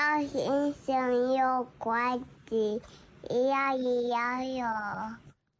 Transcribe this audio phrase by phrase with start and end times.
[0.00, 2.18] 要星星有关
[2.48, 2.80] 机，
[3.28, 4.66] 一样一样有。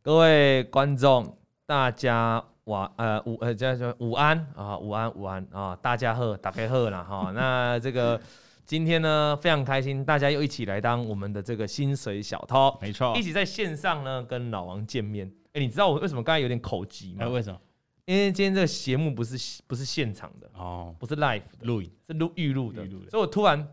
[0.00, 1.36] 各位观众，
[1.66, 7.30] 大家晚呃午呃叫叫午安啊，午安午安啊，大家好，大家好啦哈。
[7.34, 8.18] 那这个
[8.64, 15.30] 今天呢非常开心，大家又一起来当我们的这个薪水小偷，没错，一起在线上呢跟老王见面。
[15.48, 17.26] 哎、欸，你知道我为什么刚才有点口急吗？
[17.26, 17.60] 欸、为什么？
[18.06, 23.68] 因为今天这个节目不是不是现场的哦，不是 live 录影，是录预录的，所以我突然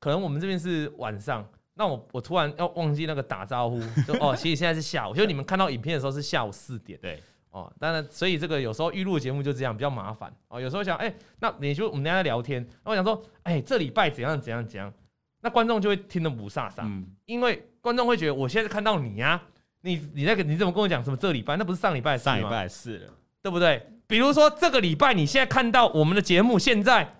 [0.00, 1.46] 可能我们这边是晚上。
[1.74, 10.60] 那我我突然要忘记那个打招呼， 就哦，其实现在是下午， 就你们看到影片的时候是下午四点，对，哦，当然，所以这个有时候预录节目就这样比较麻烦哦。
[10.60, 14.92] 有时候想，哎、欸，那你就我们大家在聊天，那我想说，哎、欸，这礼拜怎样怎样怎样，
[15.40, 19.42] 那观众就会听得不飒飒，嗯，因为观众会觉得我现在看到你呀、啊，
[19.80, 23.86] 你你那个你怎么跟我讲什么这礼拜，那不是上礼拜上礼拜是了，对不对？
[24.06, 27.16] 比如说这个礼拜你现在看到我们的节目，现在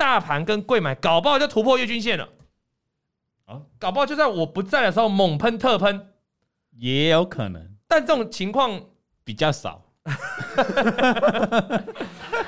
[0.00, 2.26] 大盘跟贵买搞不好就突破月均线了。
[3.44, 3.60] 啊。
[3.78, 6.08] 搞不好就在我不在的时候猛喷特喷，
[6.70, 8.80] 也有可能，但这种情况
[9.22, 9.84] 比较少。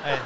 [0.03, 0.17] 哎，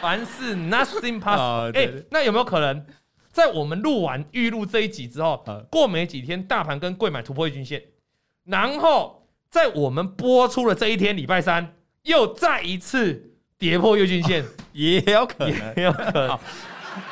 [0.00, 1.76] 凡事 nothing possible。
[1.76, 2.86] 哎，那有没有可能，
[3.32, 7.82] 在我们录完预录这一集之后，过没几天，大盘跟贵买突破月均线，
[8.44, 13.29] 然后在我们播出的这一天，礼拜三又再一次
[13.60, 16.38] 跌破月均线， 也有可能，也有可能。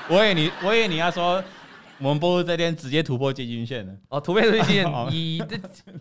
[0.08, 1.44] 我以为你，我以为你要说。
[2.00, 5.56] 我们播出这天直接突破季均线了哦，突破月均线， 以这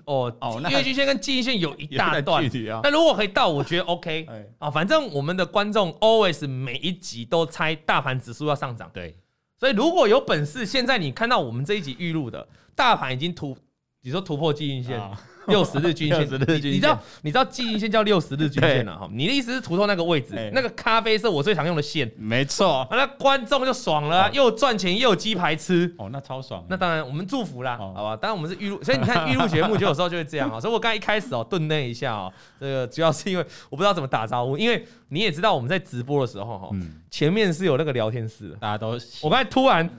[0.06, 2.82] 哦哦， 月均线跟季均线有一大段距离啊。
[2.84, 4.28] 那如果可以到，我觉得 OK
[4.60, 4.70] 啊。
[4.70, 9.18] 反正我们的观众 always 每一集都猜大盘指数要上涨，对。
[9.60, 13.58] 所以如果有本事，现在你看到我们这一集预录的大盘已经突，
[14.04, 15.02] 你说突破季均线。
[15.52, 19.10] 六十日均线，你知道你知道季均线叫六十日均线了哈？
[19.12, 22.86] 你的意思是图中那个位置，那个咖啡色我最常用的线，没错。
[22.92, 26.66] 那观众就爽了，又赚钱又有鸡排吃，哦，那超爽。
[26.70, 28.16] 那当然我们祝福啦，好吧？
[28.16, 30.60] 当然我们是预录，所以你看预录节目就有时候就会这样啊。
[30.62, 36.70] 所以我刚一开始哦顿那一下哦，这个主要是因为我不知道怎么打招呼，因为你也知道我们在直播的时候哈，
[37.10, 39.90] 前面是有那个聊天室的，大家都我刚才突然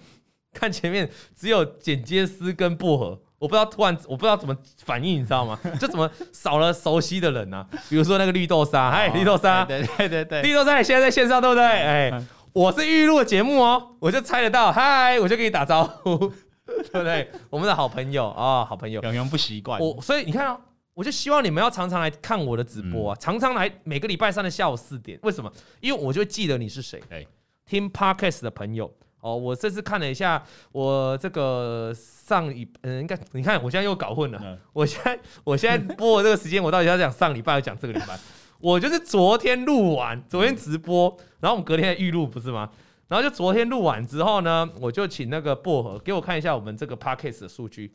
[0.53, 3.19] 看前面只有剪接师跟薄荷。
[3.39, 5.59] 我不知道突然我不知道怎么反应，你知道吗？
[5.81, 7.67] 就怎么少了熟悉的人呢、啊？
[7.89, 11.65] 比如说那个绿豆沙，嗨，绿豆沙，对对对对，绿豆沙，你现在在线上对不对？
[11.65, 16.17] 哎、欸，我是预录的节目哦，我就猜得到，嗨，我就跟你打招呼，
[16.67, 17.31] 对不对？
[17.49, 19.81] 我们的好朋友啊、哦，好朋友，永远不习惯。
[19.81, 20.61] 我所以你看啊、哦，
[20.95, 25.17] 我就希望你们要常常来看我的直播啊，嗯、常常来每个礼拜三的下午四点。
[25.23, 25.53] 为什么？
[25.81, 27.01] 因为我就会记得你是谁。
[27.11, 27.25] 哎，
[27.65, 28.93] 听 Podcast 的朋友。
[29.21, 30.43] 哦，我这次看了一下，
[30.73, 34.41] 我这个上一嗯，应该你看，我现在又搞混了。
[34.43, 38.19] 嗯、我现在我现在播的这个时间，我到底要讲上礼拜，要讲这个礼拜？
[38.61, 42.71] 我就是昨天录完，昨天直播，然后我们隔天预录，不是吗？
[43.09, 47.95] 然后就昨天录完之后呢，我就请那个薄荷给我看一下我们这个 Podcast 的数据。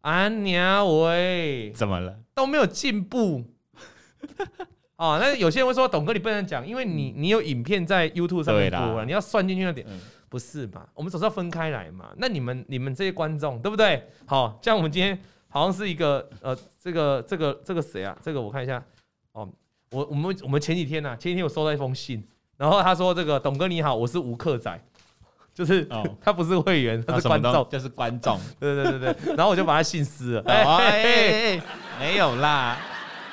[0.00, 2.16] 安娘喂，怎么了？
[2.34, 3.44] 都没有进步。
[4.96, 9.86] 哦，那有些人会说，董哥你不能讲，因为你你有影片在 YouTube 上面播了，你要算进去那点。
[9.88, 10.00] 嗯
[10.32, 10.86] 不是嘛？
[10.94, 12.08] 我们总是要分开来嘛。
[12.16, 14.02] 那你们、你们这些观众，对不对？
[14.24, 18.16] 好，像我们今天好像是一个呃，这个、这个、这个谁啊？
[18.22, 18.82] 这个我看一下
[19.32, 19.46] 哦。
[19.90, 22.26] 我、我们、我们前几天呢、啊，前几天我收到一封信，
[22.56, 24.82] 然后他说：“这个董哥你好，我是吴克仔，
[25.52, 28.40] 就是、哦、他不是会员，他是观众，就是观众。
[28.58, 29.34] 对对对对。
[29.36, 30.42] 然后我就把他信撕了。
[30.46, 31.02] 哎哎
[31.60, 31.62] 哎，
[32.00, 32.78] 没有啦，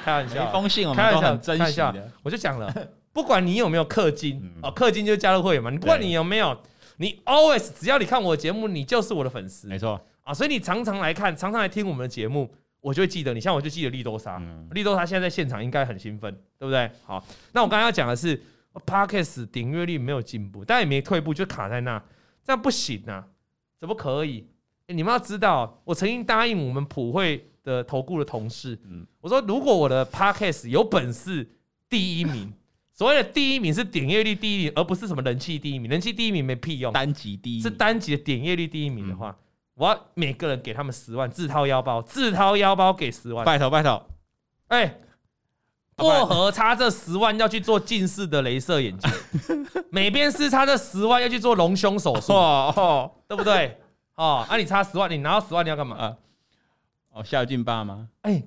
[0.03, 2.11] 开玩笑，一封信我们都很珍惜的。
[2.23, 2.69] 我就讲了，
[3.13, 5.69] 不管你有没有氪金哦，氪金就加入会员嘛。
[5.69, 6.57] 你不管你有没有。”
[7.01, 13.39] 你 always 只要你看我的节目，你就是我的粉丝，没错啊，所以你常常来看，常常来听我们的节目，我就会记得你。
[13.39, 16.91] 像我就记得利多沙，嗯、绿豆沙现在在现场应该很兴奋，对不对？
[17.05, 18.37] 好，那我刚刚要讲的是
[18.85, 21.97] ，Podcast 订阅率没有进步，但也没退步，就卡在那，
[22.43, 23.25] 这样不行啊，
[23.79, 24.45] 怎么可以？
[24.87, 31.49] 欸、你们要知道，我曾经答应我们普惠的投顾的同事，嗯、我说如果我的 Podcast 有本事
[31.87, 32.53] 第一名。
[32.99, 35.89] 所谓的第一名是点阅率第一名，而不是什么人气第一名。
[35.89, 39.35] 人气第一名没屁用，单集第一是单集的点阅率第一名的话，嗯、
[39.75, 44.05] 我要每个人给他们十万，自掏腰包，自掏腰包给十万，拜托拜托。
[44.67, 45.01] 哎、欸，
[45.95, 49.09] 薄荷差这十万要去做近视的镭射眼镜，
[49.89, 53.77] 美边师差这十万要去做隆胸手术，哦、对不对？
[54.15, 55.95] 哦，那、啊、你差十万，你拿到十万你要干嘛？
[55.95, 56.17] 啊、
[57.13, 58.09] 哦，孝敬爸妈。
[58.23, 58.45] 哎、欸。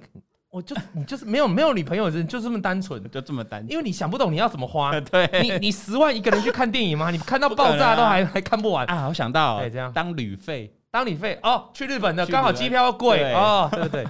[0.52, 4.93] 我就你就是没有没有女朋友的人就这么单纯，就这么单纯，因为你想不懂你要怎么花。
[5.00, 7.10] 对，你你十万一个人去看电影吗？
[7.10, 9.08] 你看到 爆炸都还还看不完啊！
[9.08, 14.06] 我想到，哎，这样当旅费，当旅费哦，去日本的刚好机票贵哦，对不对？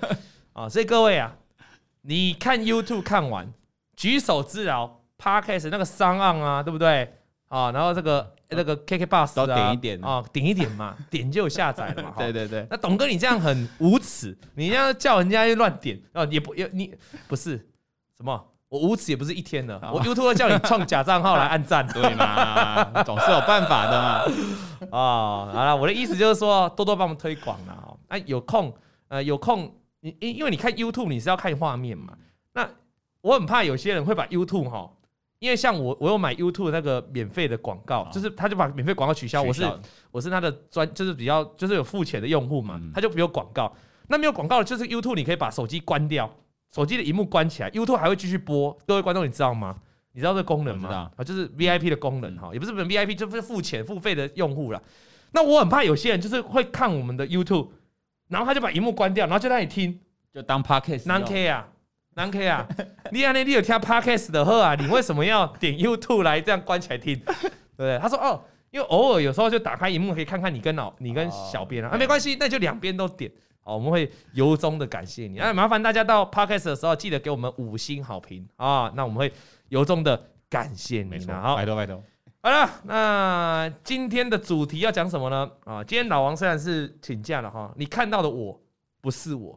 [0.52, 1.32] 啊，所以各位啊，
[2.00, 3.48] 你看 YouTube 看完，
[3.96, 7.18] 举手之劳，Podcast 那个商案啊，对不对？
[7.50, 12.14] 啊，然后这个那个 KK Bus 都点一点啊，点一点嘛，点就有下载了嘛。
[12.18, 12.66] 对对对。
[12.70, 16.94] 那董哥你这样很无耻，你这样叫人家乱点啊，也不也你
[17.28, 17.56] 不是
[18.16, 18.48] 什么？
[18.68, 23.02] 我无耻也不是一天的，我 YouTube 叫你创假账号来按赞， 对嘛？
[23.02, 24.22] 总是有办法的嘛。
[24.90, 28.16] 啊，好了，我的意思就是说，多多帮我们推广了啊。
[28.24, 28.74] 有空
[29.08, 29.70] 呃有空，
[30.00, 32.14] 你因因为你看 YouTube 你是要看画面嘛。
[32.54, 32.66] 那
[33.20, 34.90] 我很怕有些人会把 YouTube 哈，
[35.42, 39.42] 因为像我我有买 YouTube 那个免费的广告，就是他就把免费广告取消。
[39.42, 39.68] 我是
[40.12, 43.74] 我是他的专，就是比较就是有付钱的用户嘛，他就没有广告。
[44.06, 46.32] 那没有广告的就是 YouTube 你可以把手机关掉。
[46.72, 48.72] 手机的荧幕关起来，YouTube 还会继续播。
[48.86, 49.76] 各位观众，你知道吗？
[50.12, 51.10] 你知道这个功能吗？
[51.16, 54.80] 啊，就是 VIP 的功能哈，也不是 VIP，就是付钱付费的用户了。
[55.32, 57.70] 那我很怕有些人就是会看我们的 YouTube，
[58.28, 59.98] 然后他就把荧幕关掉，然后就让你听，
[60.32, 61.08] 就当 Podcast。
[61.08, 61.68] 难 K 啊，
[62.14, 62.66] 难 K 啊！
[63.10, 67.18] 你啊，你有听 Podcast 的话啊，你为什么要点 YouTube 来这样关起来听？
[67.24, 67.34] 对
[67.76, 67.98] 不对？
[67.98, 73.30] 他说哦，因为偶尔有时候就打开荧幕可以看看你跟老你跟小编啊，啊没关系，那就两边都点。
[73.64, 75.38] 好，我们会由衷的感谢你。
[75.38, 78.92] 那麻烦大家到 Podcast 的时候，记得给我们五星好评啊！
[78.96, 79.32] 那我们会
[79.68, 80.20] 由衷的
[80.50, 81.24] 感谢你。
[81.26, 82.02] 好，拜托拜托。
[82.42, 85.48] 好了，那今天的主题要讲什么呢？
[85.64, 88.60] 啊，今天老王虽然是请假了哈，你看到的我
[89.00, 89.56] 不是我，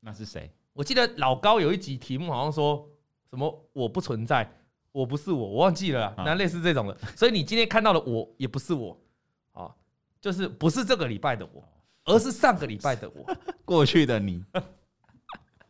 [0.00, 0.50] 那是谁？
[0.76, 2.86] 我记得老高有一集题目好像说
[3.30, 4.46] 什么我不存在，
[4.92, 6.14] 我不是我，我忘记了。
[6.18, 9.00] 那类似这种的，所以你今天看到的我也不是我
[9.52, 9.74] 啊，
[10.20, 11.64] 就是不是这个礼拜的我。
[12.04, 13.26] 而是上个礼拜的我，
[13.64, 14.44] 过去的你，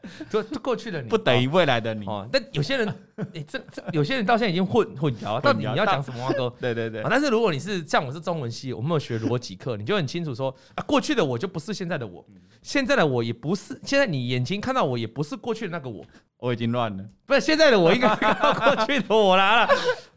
[0.31, 2.29] 就就过去的你，不等于未来的你哦。
[2.32, 2.94] 但有些人，
[3.32, 7.03] 你这这有些人到现在已经混混淆，到底你要讲什么话都 对对对。
[7.08, 12.25] 但是如果你是像我是中文系，我没有学逻辑课，你就很清楚说啊，过去的我就不是现在的我，
[12.62, 16.05] 现在的我也不是现在你眼睛看到我也不是过去的那个我，
[16.38, 19.69] 我已经乱了，不是现在的我应该过去的我啦。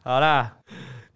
[0.01, 0.57] 好啦，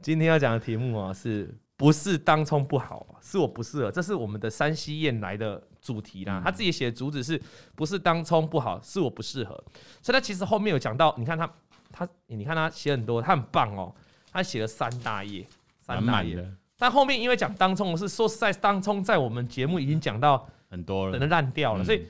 [0.01, 1.53] 今天要讲的题目啊是。
[1.75, 3.91] 不是当冲不好，是我不适合。
[3.91, 6.41] 这是我们的山西燕来的主题啦。
[6.43, 7.39] 他自己写的主旨是
[7.75, 9.53] 不是当冲不好，是我不适合。
[10.01, 11.47] 所以他其实后面有讲到，你看他
[11.91, 13.93] 他，你看他写很多，他很棒哦。
[14.31, 15.45] 他写了三大页，
[15.79, 16.43] 三大页。
[16.75, 21.83] 但后面因为讲当冲是说实在，当冲在我们节目已经讲到很多了，烂掉了。
[21.83, 22.03] 所以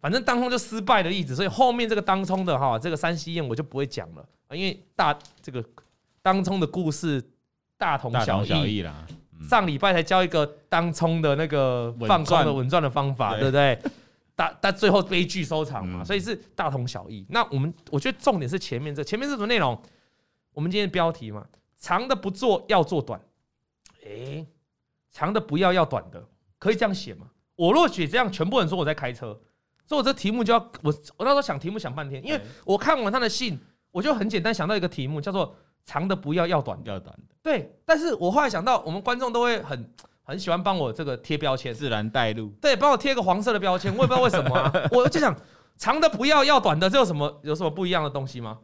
[0.00, 5.64] 反正当冲就失败的例子，所以后面这个当冲的哈，这个山西宴我就不会讲了啊，因为大这个
[6.20, 7.22] 当冲的故事
[7.76, 9.06] 大同小异啦。
[9.46, 13.78] 上礼拜才教一个当冲的那个放空的稳赚的方法，对不对？
[14.34, 17.26] 但但最后悲剧收场嘛，所以是大同小异。
[17.28, 19.80] 那我们我觉得重点是前面这前面是什么内容？
[20.52, 21.44] 我们今天的标题嘛，
[21.76, 23.20] 长的不做要做短，
[24.04, 24.46] 诶，
[25.10, 26.24] 长的不要要短的，
[26.58, 27.26] 可以这样写吗？
[27.56, 29.40] 我若写这样，全部人说我在开车，
[29.86, 33.58] 所以我这题目就要我我那时候想题目想半天，因为我看完他的信，
[33.90, 35.56] 我就很简单想到一个题目叫做。
[35.88, 37.34] 长的不要，要短的，要短的。
[37.42, 39.90] 对，但是我后来想到，我们观众都会很
[40.22, 42.50] 很喜欢帮我这个贴标签，自然带入。
[42.60, 44.70] 对，帮我贴个黄色的标签，我也不知道为什么啊。
[44.92, 45.34] 我就想，
[45.78, 48.58] 长的不要，要短的，这有什么有什么不一样的东西吗？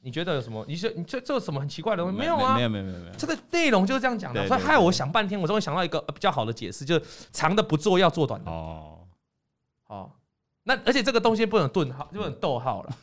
[0.00, 0.64] 你觉得有什么？
[0.68, 2.16] 你说你这这有什么很奇怪的东西？
[2.16, 3.12] 没有啊，没有没有没有没有。
[3.16, 8.48] 这个内容就是这样讲的，所以害我想半天，我终于想到一个比较好的解释，就是长的不做，要做短的。
[8.48, 9.00] 哦，
[9.82, 10.12] 好，
[10.62, 12.96] 那而且这个东西不能顿号，就不能逗号了。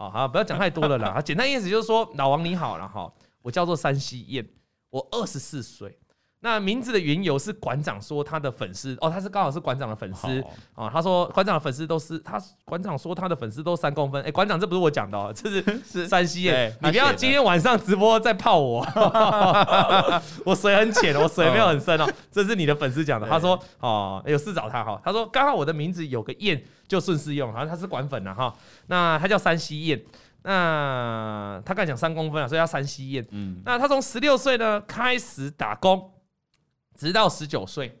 [0.00, 1.20] 好好，不要讲太多了啦。
[1.20, 4.48] 简单意思就是说，老王你好了哈，我叫做山西燕，
[4.88, 5.99] 我二十四岁。
[6.42, 10.42] 那名字的缘由是馆长说他的粉丝哦，他是刚好是馆长的粉丝
[10.74, 10.88] 哦。
[10.90, 14.22] 他说馆长的粉丝都是他，馆长说他的粉丝都三公分。
[14.24, 16.74] 哎，馆长这不是我讲的哦，这是 是山西燕。
[16.80, 18.80] 你不要今天晚上直播再泡我，
[20.46, 22.10] 我水很浅，我水没有很深哦。
[22.30, 23.28] 这是你的粉丝讲的。
[23.28, 24.98] 他说哦，有事找他哈。
[25.04, 27.52] 他说刚好我的名字有个燕，就顺势用。
[27.52, 28.54] 好像他是馆粉了哈。
[28.86, 30.02] 那他叫山西燕。
[30.42, 33.26] 那他刚才讲三公分啊，所以叫山西燕。
[33.30, 36.10] 嗯，那他从十六岁呢开始打工，
[37.00, 37.98] 直到十九岁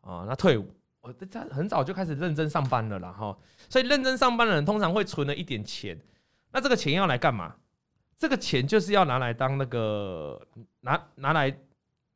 [0.00, 0.66] 啊，那退伍，
[1.02, 3.36] 我他很早就开始认真上班了啦哈。
[3.68, 6.00] 所以认真上班的人通常会存了一点钱，
[6.50, 7.56] 那这个钱要来干嘛？
[8.16, 10.40] 这个钱就是要拿来当那个
[10.80, 11.54] 拿拿来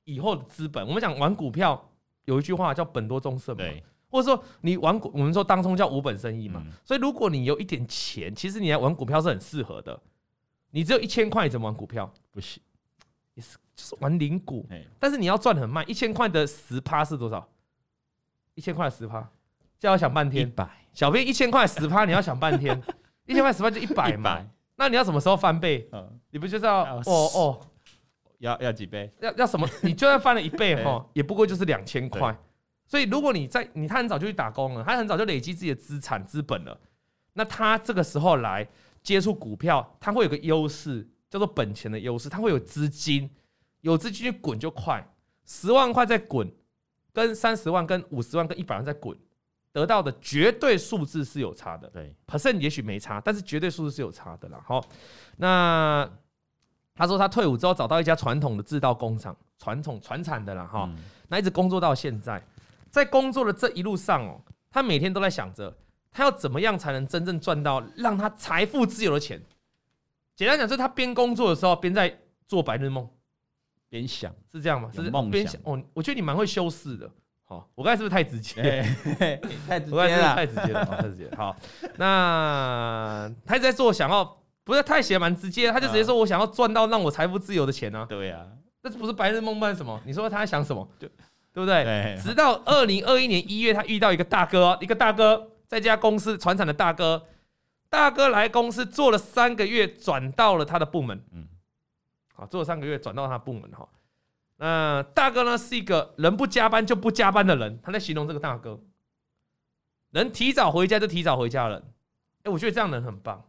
[0.05, 0.87] 以后的资本。
[0.87, 1.91] 我们讲玩股票
[2.25, 3.65] 有一句话叫本多终胜嘛。
[4.09, 10.01] 或者说你玩股，我们说当中叫无本生意嘛，所以如果你有一点钱，其实你来玩股票是很适合的。
[10.71, 12.11] 你只有一千块，怎么玩股票？
[12.31, 12.63] 不行，
[13.35, 14.67] 也是就是玩零股。
[14.99, 17.49] 但是你要赚很慢，一千块的十趴是多少？
[18.55, 19.27] 一千块的十趴，
[19.79, 20.47] 就要想半天。
[20.47, 22.81] 一百，小编一千块十趴，你要想半天。
[23.25, 24.45] 一千块十趴就一百嘛，
[24.77, 25.89] 那你要什么时候翻倍？
[26.31, 27.61] 你不就是要哦哦，
[28.39, 29.11] 要要几倍？
[29.21, 29.67] 要要什么？
[29.83, 32.37] 你就算翻了一倍哈，也不过就是两千块。
[32.85, 36.79] 所以，如果你在你他很早就去打工了，他很早就累积自己的资产资本了，
[37.33, 38.69] 那他这个时候来
[39.03, 43.31] 接触股票，他会有个优势，叫做本钱的优势，他会有资金，
[43.81, 45.03] 有资金去滚就快。
[45.47, 46.47] 十万块在滚，
[47.11, 49.17] 跟三十万、跟五十万、跟一百万在滚，
[49.73, 51.89] 得到的绝对数字是有差的。
[51.89, 54.63] 对，percent 也许没差，但是绝对数字是有差的啦。
[54.63, 54.85] 好，
[55.39, 56.07] 那
[56.95, 60.67] 他说他退伍之后找到一家传统的制造工厂，传统传产的啦。
[60.67, 60.87] 哈，
[61.29, 62.47] 那一直工作到现在，
[62.91, 64.39] 在工作的这一路上哦，
[64.71, 65.75] 他每天都在想着，
[66.11, 69.43] 他要怎么样才能真正赚到让他财富自由的钱。
[70.35, 73.09] 简单讲，就是他边工作的时候边在做白日梦。
[73.89, 74.91] 边想是这样吗？
[74.95, 77.11] 是边想哦，我觉得你蛮会修饰的。
[77.45, 78.83] 好，我刚才是不是太直接？
[79.69, 81.29] 太直接了，太直接了，太直接。
[81.37, 81.55] 好，
[81.99, 88.07] 那他一直在做，想要不是太写蛮直接，他就直接说我想要赚到让我财富自由的钱呢。
[88.09, 88.47] 对呀，
[88.83, 90.01] 那不是白日梦办什么？
[90.07, 90.89] 你说他在想什么？
[90.99, 91.11] 对
[91.53, 92.19] 对不对？
[92.23, 97.23] 直到二零二一年一月，他遇到一个大哥，一个大哥在家公司传产的大哥，
[97.93, 101.23] 大哥来公司做了三个月，转到了他的部门。
[101.31, 101.47] 嗯。
[102.33, 103.87] 好，做了三个月，转到他部门哈。
[104.57, 107.79] 那大哥呢，是一个人不加班就不加班的人。
[107.83, 108.81] 他在形容这个大哥，
[110.13, 111.83] 能提早回家就提早回家的人。
[112.45, 113.45] 哎，我觉得这样人很棒，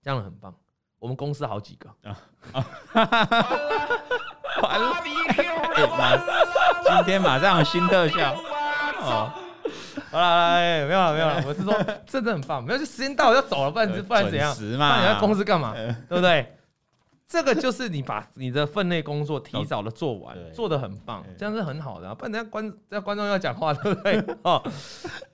[0.00, 0.54] 这样的人很棒。
[1.00, 2.16] 我们公司好几个啊
[2.52, 2.64] 啊！
[4.62, 4.94] 完了，
[6.84, 8.32] 今天马上有新特效
[9.00, 9.32] 哦。
[10.10, 11.44] 好了，没有了，没有了。
[11.46, 11.74] 我是说，
[12.06, 12.62] 真的很棒。
[12.64, 14.54] 没有，就时间到了要走了，不然不然怎样？
[14.54, 15.74] 不然你在公司干嘛？
[15.74, 16.54] 对不对？
[17.28, 22.14] 这个就是你把你的分内工作提早的做完，做的很棒，这样是很好的啊。
[22.14, 24.22] 不然人家观这观众要讲话，对不对？
[24.44, 24.62] 哦，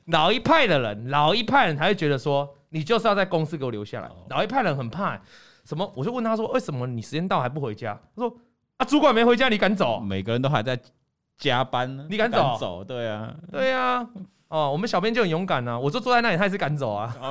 [0.04, 4.08] 老一派的人，老一派人才会觉得说，你就是要在公司给我留下来。
[4.30, 5.20] 老一派人很怕
[5.64, 5.92] 什么？
[5.96, 7.98] 我就问他说，为什么你时间到还不回家？
[8.14, 8.36] 他说
[8.76, 9.98] 啊，主管没回家，你敢走？
[9.98, 10.78] 每个人都还在
[11.36, 12.56] 加班呢，你敢走？
[12.60, 14.06] 走，对啊，对啊。
[14.48, 17.14] 哦，我们小编就很勇敢啊，我就坐在那里，他也是赶走啊。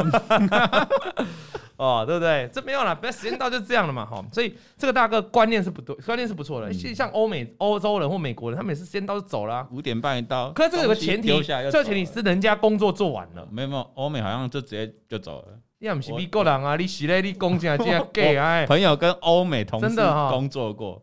[1.78, 2.50] 哦，对不对？
[2.52, 4.24] 这没有啦，不要时间到就这样了嘛，哈。
[4.32, 6.74] 所以这个大哥观念是不对，观念是不错的。
[6.74, 10.52] 像欧美、欧洲人或美国人，他们也是时间到就走了，五点半一到。
[10.54, 13.48] 可是这个有个前提，这个前提是人家工作做完了。
[13.52, 15.48] 没有没有，欧美好像就直接就走了。
[15.80, 16.76] 你不是美国人啊？
[16.76, 17.22] 你是嘞？
[17.22, 18.66] 你工钱竟然给啊？
[18.68, 19.96] 朋友跟欧美同事
[20.30, 21.02] 工作过，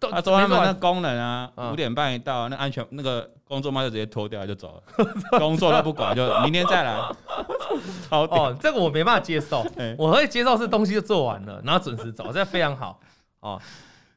[0.00, 3.30] 他说他们那工人啊，五点半一到，那安全那个。
[3.48, 4.82] 工作帽就直接脱掉就走了，
[5.38, 6.96] 工作都不管，就明天再来。
[8.10, 9.64] 哦，这个我没办法接受，
[9.96, 12.98] 我可以接受是东西就做完了，然后准时走，这非常好。
[13.38, 13.56] 哦，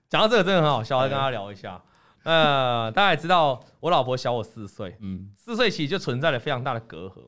[0.09, 1.79] 讲到这个真的很好笑，我跟他聊一下。
[2.23, 7.21] 呃，大家也知道我老婆小我四岁，嗯，四岁其实就存在了非常大的隔阂。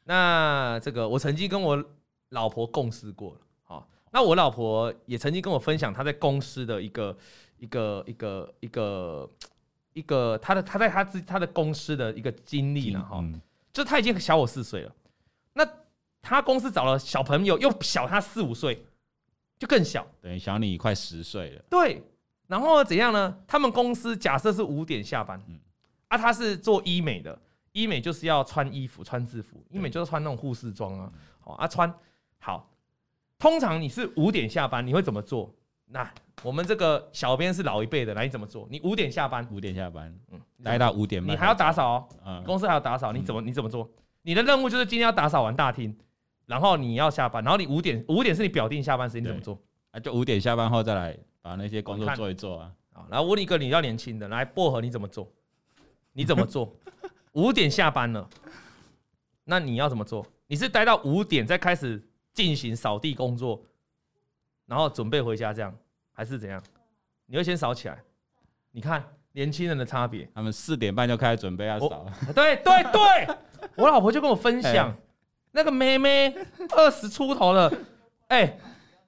[0.00, 1.84] 好，那这个我曾经跟我
[2.30, 3.40] 老婆共事过了。
[3.64, 7.16] 好，那我老婆也曾经跟我分享她在公司的一个
[7.58, 9.30] 一个一个一个。
[9.92, 13.40] 一个她的她在她自她的公司的一个经历了哈，嗯、
[13.72, 14.94] 就她已经小我四岁了，
[15.52, 15.68] 那
[16.22, 18.86] 她公司找了小朋友又小她四五岁，
[19.58, 21.62] 就更小，等于小你快十岁了。
[21.68, 22.04] 对，
[22.46, 23.36] 然后怎样呢？
[23.48, 25.58] 他们公司假设是五点下班，嗯、
[26.06, 27.36] 啊，他是做医美的，
[27.72, 31.92] 医美就是要穿衣服穿制服，医美就是穿那种护士装啊，好啊穿
[32.38, 32.70] 好，
[33.38, 35.54] 通常你是五点下班，你会怎么做？
[35.86, 36.08] 那
[36.42, 38.66] 我们这个小编是老一辈的，来你怎么做？
[38.70, 43.90] 你五点下班，五点下班，嗯，待到五点半，你还要打扫哦，嗯，公司还要打扫，你怎么你怎么做？
[44.22, 45.96] 你的任务就是今天要打扫完大厅，
[46.46, 49.60] 然后你要下班，然后你五点五点是你表定下班时间，你怎么做？
[49.90, 52.72] 啊，就五点下班后再来把那些工作做一做啊。
[52.92, 55.30] 好，来问你一个你要年轻的，来薄荷你怎么做？
[56.12, 56.76] 你怎么做？
[57.32, 58.28] 五点下班了，
[59.44, 60.26] 那你要怎么做？
[60.46, 63.62] 你是待到五点再开始进行扫地工作？
[64.66, 65.74] 然后准备回家，这样
[66.12, 66.62] 还是怎样？
[67.26, 67.98] 你会先扫起来。
[68.72, 72.06] 你看年轻人的差别，他们四点半就开始准备要扫。
[72.34, 73.36] 对对对，
[73.76, 74.96] 我老婆就跟我分享，
[75.52, 76.34] 那个妹妹
[76.70, 77.72] 二十出头了，
[78.28, 78.58] 哎，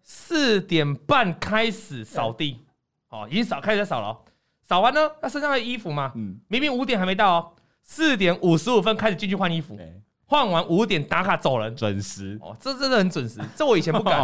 [0.02, 2.64] 四点半开始扫地，
[3.08, 4.20] 哦，已经扫开始扫了。
[4.62, 6.12] 扫完呢，她身上的衣服嘛，
[6.48, 7.52] 明明五点还没到哦，
[7.82, 9.78] 四点五十五分开始进去换衣服，
[10.26, 12.38] 换完五点打卡走人，准时。
[12.40, 14.18] 哦，这真的很准时，这我以前不敢。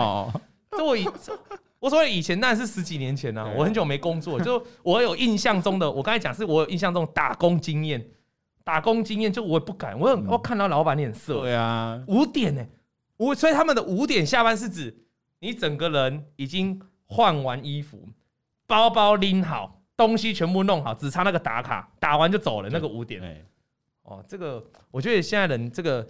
[0.71, 1.09] 这我以
[1.81, 8.05] 我说以前那是十几年前呢、啊，我很久没工作， 就我有印象中的，我刚才讲是我有印象中打工经验，
[8.65, 12.67] 打工经验就我也不敢，我我看到老板脸色，对啊，五点呢，
[13.17, 15.05] 我所以他们的五点下班是指
[15.41, 18.09] 你整个人已经换完衣服，
[18.67, 23.45] 包包拎好，东西全部弄好，只差那个打卡，打完就走了，那个五点，
[24.05, 26.09] 哦，这个我觉得现在人这个。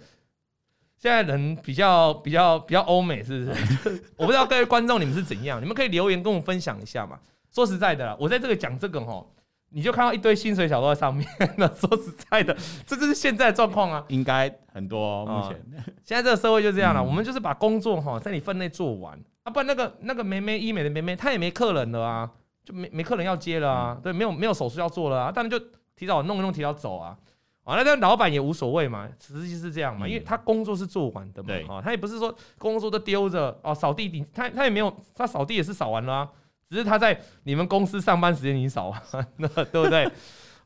[1.01, 4.03] 现在人比较比较比较欧美，是不是？
[4.19, 7.17] 我不知道各位观众你们是怎样，你们可以留言跟我分享一下嘛。
[7.49, 9.25] 说实在的啦，我在这个讲这个齁，
[9.69, 11.25] 你就看到一堆薪水小偷在上面。
[11.55, 12.53] 那 说实在的，
[12.85, 14.03] 这就是现在的状况啊。
[14.09, 16.99] 应该很多哦，目前、哦、现在这个社会就这样了。
[16.99, 22.29] 嗯、我们就是把工作哈在你分内做完啊，不然那个那个妹妹医美的妹妹，她也没客人了啊。
[22.69, 25.59] 就没没客人要接了啊，嗯、对，没有没有手术要做了啊，当然就
[25.95, 27.17] 提早弄一弄，提早走啊。
[27.63, 36.29] 啊，那这老板也无所谓嘛，实际是这样嘛，因为他工作是做完的嘛，啊，他也不是说工作都丢着哦，扫地顶他他也没有，他扫地也是扫完了啊，
[36.67, 39.01] 只是他在你们公司上班时间已经扫完
[39.37, 40.09] 了， 对不对？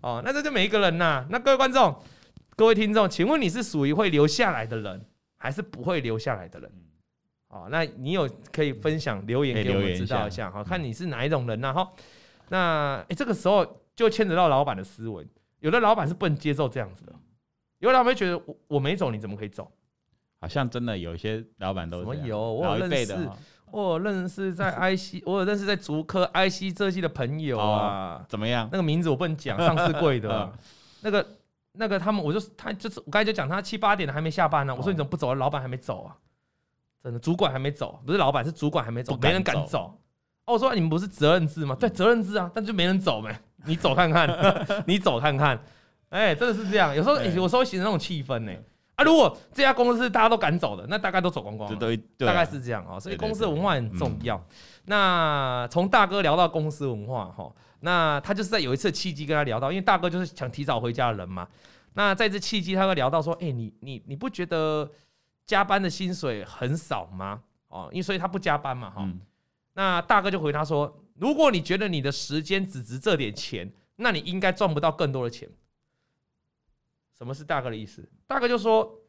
[0.02, 1.94] 哦，那这就每一个人呐，那各位观众、
[2.56, 5.06] 各位听众，请问你是属于会留下来的人，
[5.38, 6.72] 还是不会留下来的人？
[7.54, 11.72] 哦，那你有可以分享留言给我们知道一下，好，看你是哪一种人呐？
[11.72, 11.92] 哈，
[12.50, 13.64] 那哎，这个时候
[13.96, 15.26] 就牵扯到老板的思维。
[15.60, 17.14] 有的老板是不能接受这样子的，
[17.80, 19.72] 有的老板会觉得我我没走，你怎么可以走？
[20.42, 22.04] 好像真的有一些老板都是。
[22.04, 22.38] 什么有？
[22.38, 23.30] 我有认识，
[23.72, 28.26] 我有认识在 IC， 我有认识在竹科 IC 设计的朋友啊。
[28.28, 28.68] 怎么样？
[28.72, 30.52] 那个名字我不能讲， 上市贵的。
[31.02, 31.26] 那个
[31.74, 34.76] 那个他们，我就他就是我刚才就讲他七八点了还没下班呢。
[34.76, 35.36] 我说你怎么不走啊？
[35.36, 36.18] 老板还没走啊？
[37.04, 40.00] 真的，主管还没走，不是老板是主管还没走，没人敢走。
[40.46, 41.76] 哦，我说你们不是责任制吗？
[41.80, 43.30] 对，责任制啊，但就没人走没。
[43.66, 44.28] 你走看看，
[44.88, 45.58] 你走看看，
[46.10, 46.96] 哎、欸，真的是这样。
[46.96, 48.52] 有时候，有时候形成那种气氛呢。
[48.96, 51.98] 啊，如果这家公司大家都敢走的，那大概都走光光了。
[52.18, 53.00] 大概是这样啊。
[53.00, 54.40] 所以公司的文化很重要。
[54.86, 61.48] 那从大哥聊到公司文化哈，那他就是在有一次契机跟他聊到，因为大哥就是想提早回家的人嘛。
[61.94, 64.90] 那在这契机，他会聊到说，哎，你你你不觉得
[65.46, 67.44] 加班的薪水很少吗？
[67.68, 69.10] 哦，因为所以他不加班嘛哈。
[69.74, 71.00] 那大哥就回他说。
[71.16, 75.48] 如果你觉得你的时间只值这点钱，那你应该赚不到更多的钱。
[77.16, 78.04] 什么是大哥的意思？
[78.26, 79.00] 大哥就说，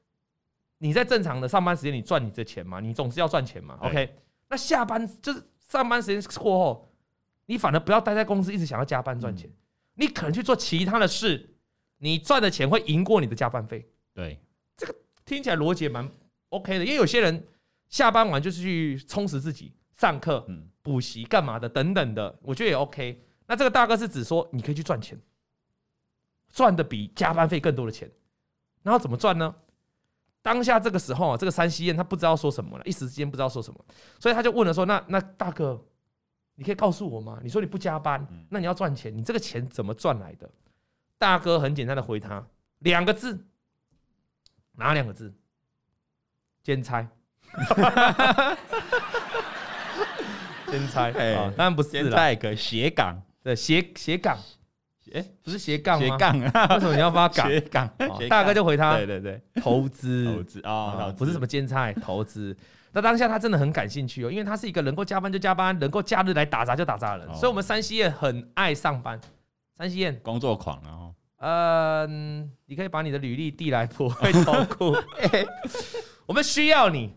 [0.76, 3.79] 你在正常的上班时间你赚你的钱嘛，你总是要赚钱嘛。
[3.81, 4.14] OK，
[4.49, 6.93] 那下班就是上班时间过后，
[7.47, 9.50] 你反而不要待在公司一直想要加班赚钱，
[9.95, 11.57] 你可能去做其他的事，
[11.97, 13.88] 你赚的钱会赢过你的加班费。
[14.12, 14.38] 对，
[14.76, 16.07] 这个听起来逻辑也蛮
[16.55, 17.47] OK 的，因为有些人
[17.89, 20.45] 下班完就是去充实自己，上课。
[20.49, 20.69] 嗯。
[20.85, 23.19] 补习干嘛的等等的，我觉得也 OK。
[23.47, 25.19] 那这个大哥是指说，你可以去赚钱，
[26.53, 28.11] 赚的比加班费更多的钱。
[28.83, 29.55] 然后怎么赚呢？
[30.43, 33.83] 当下这个时候啊，这个山西燕他不知道说什么了，一时之间不知道说什么，
[34.21, 35.83] 所以他就问了说：“那那大哥，
[36.57, 37.40] 你可以告诉我吗？
[37.43, 40.47] 你说你不加班，那你要赚钱，你这个钱怎么赚来的？”
[41.17, 42.47] 大哥很简单的回他
[42.81, 43.43] 两个字，
[44.73, 45.33] 哪两个字？
[46.64, 47.07] 兼差。
[50.68, 52.16] 兼差啊，当然不是了。
[52.16, 54.37] 再一个斜杠，对斜斜杠，
[55.12, 56.05] 哎，不是斜杠吗？
[56.05, 57.48] 斜杠啊，为什么你要发杠？
[57.48, 57.88] 斜杠，
[58.29, 62.57] 大哥就回他，对对对，投资，投资啊，不是什么兼差，投资。
[62.90, 67.35] 那当下他真的很感兴趣哦，因为他是一个能够加班就加班，能够假日来打杂就打杂的人。
[67.37, 69.20] 所以，我们山西燕很爱上班。
[69.79, 71.12] 山西燕工作狂啊。
[71.38, 74.96] 嗯，你可以把你的履历递来普惠投顾。
[76.27, 77.13] 我们需要你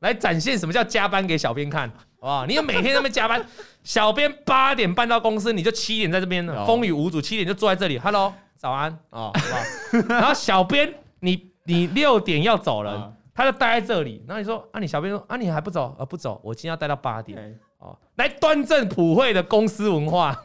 [0.00, 1.90] 来展现什么叫加班给小编看。
[2.20, 2.44] 哇！
[2.46, 3.44] 你要每天在那么加班，
[3.82, 7.98] 小编八点半到公司，你就七点在这边，风雨无阻，七点就坐在这里。
[7.98, 10.06] Hello，早安哦，好不好？
[10.08, 14.22] 然后小编，你你六点要走了，他就待在这里。
[14.28, 16.04] 然后你说啊，你小编说啊，你还不走啊？
[16.04, 20.40] 不走，我今天要待到八点哦，来端正普惠的公司文化。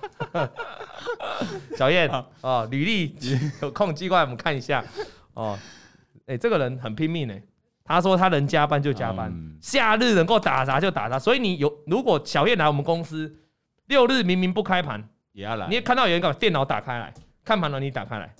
[1.78, 2.10] 小燕
[2.42, 3.16] 哦，履历
[3.62, 4.84] 有空机会我们看一下
[5.36, 5.56] 哦。
[6.26, 7.36] 哎，这个人很拼命呢。
[7.88, 11.17] 他说他能加班就加班，假日能够打杂就打杂。
[11.17, 13.34] 所以你有如果小燕来我们公司，
[13.88, 15.67] 六日明明不开盘也要来。
[15.67, 17.13] 你也看到有人把电脑打开来，
[17.45, 18.32] 看盘软体打开来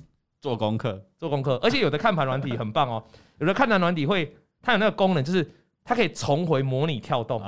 [0.42, 1.58] 做功课，做功课。
[1.64, 3.04] 而且有的看盘软体很棒哦，
[3.40, 5.50] 有的看盘软体会它有那个功能，就是
[5.86, 7.42] 它可以重回模拟跳动，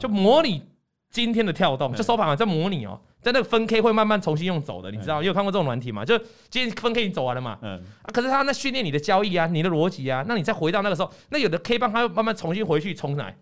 [0.00, 0.62] 就模拟
[1.10, 3.00] 今天的跳动，就收盘完再模拟哦。
[3.24, 5.22] 在那个分 K 会慢慢重新用走的，你知道？
[5.22, 6.04] 你有看过这种软体吗？
[6.04, 6.16] 就
[6.50, 13.34] 今天分 K 已经走完了嘛，嗯，啊，可是他那训练你的交易啊，你的逻辑啊，那你再回到那个时候，那有的 K 棒它会慢慢重新回去重来。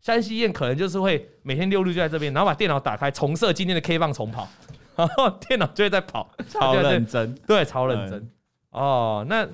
[0.00, 4.48] 山西燕可能就是会每天六日就在这边，然后把电脑打开重设今天的 K 棒重跑，
[4.96, 8.30] 然后电脑就会在跑，超认真， 对，超认真。
[8.70, 9.46] 哦，那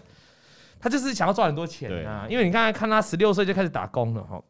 [0.79, 4.43] 他就是想要赚很多钱啊，因为你刚才看他十六岁就开始打工了哈，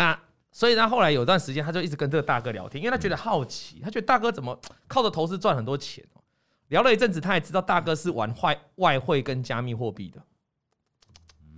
[0.00, 0.22] 啊。
[0.52, 4.58] 所以他后来有段时间，他就一直跟这个大哥聊天，因为他觉得好奇，他觉得大哥怎么
[4.88, 6.04] 靠着投资赚很多钱。
[6.68, 10.22] 聊了一阵子，他也知道大哥是玩外外汇跟加密货币的。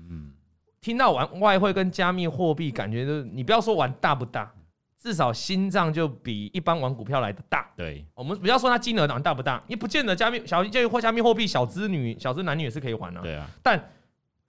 [0.09, 0.33] 嗯，
[0.81, 4.51] 听到玩外汇跟加密货币，感觉就是你不要说玩大不大，
[4.99, 7.71] 至少心脏就比一般玩股票来的大。
[7.77, 13.21] 对，我们不要说他金额玩大不大，也不见得加密小加密或加密货币小资女小资男女也是可以玩啊。
[13.23, 13.93] 对啊，但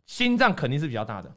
[0.06, 1.30] 心脏肯定是比较大的。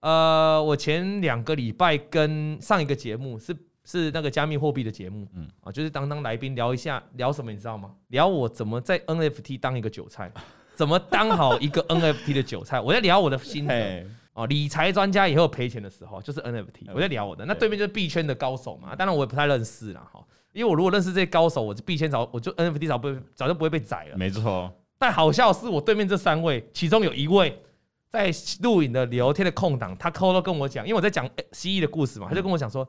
[0.00, 7.92] 呃，我前两个礼拜跟上一个节目是是那个加密货币的节目，嗯啊，就是当当来宾聊一下聊什么，你知道吗？
[8.08, 10.30] 聊我怎么在 NFT 当一个韭菜，
[10.74, 12.80] 怎么当好一个 NFT 的韭菜。
[12.80, 17.44] 我在聊我的心得哦，理财专家以后赔钱的时候就是 NFT，我在聊我的。
[17.46, 24.16] 那对面就是币圈的高手嘛，当然我也不太认识了哈，因为我如果认识这些高手，我就币圈早我就 NFT 早不会早就不会被宰了。
[24.16, 24.70] 没错。
[24.98, 27.58] 但好笑是我对面这三位，其中有一位
[28.08, 32.88] 在录影的聊天的空档，他偷偷跟我讲，因为我在讲蜥蜴的故事嘛，他就跟我讲说，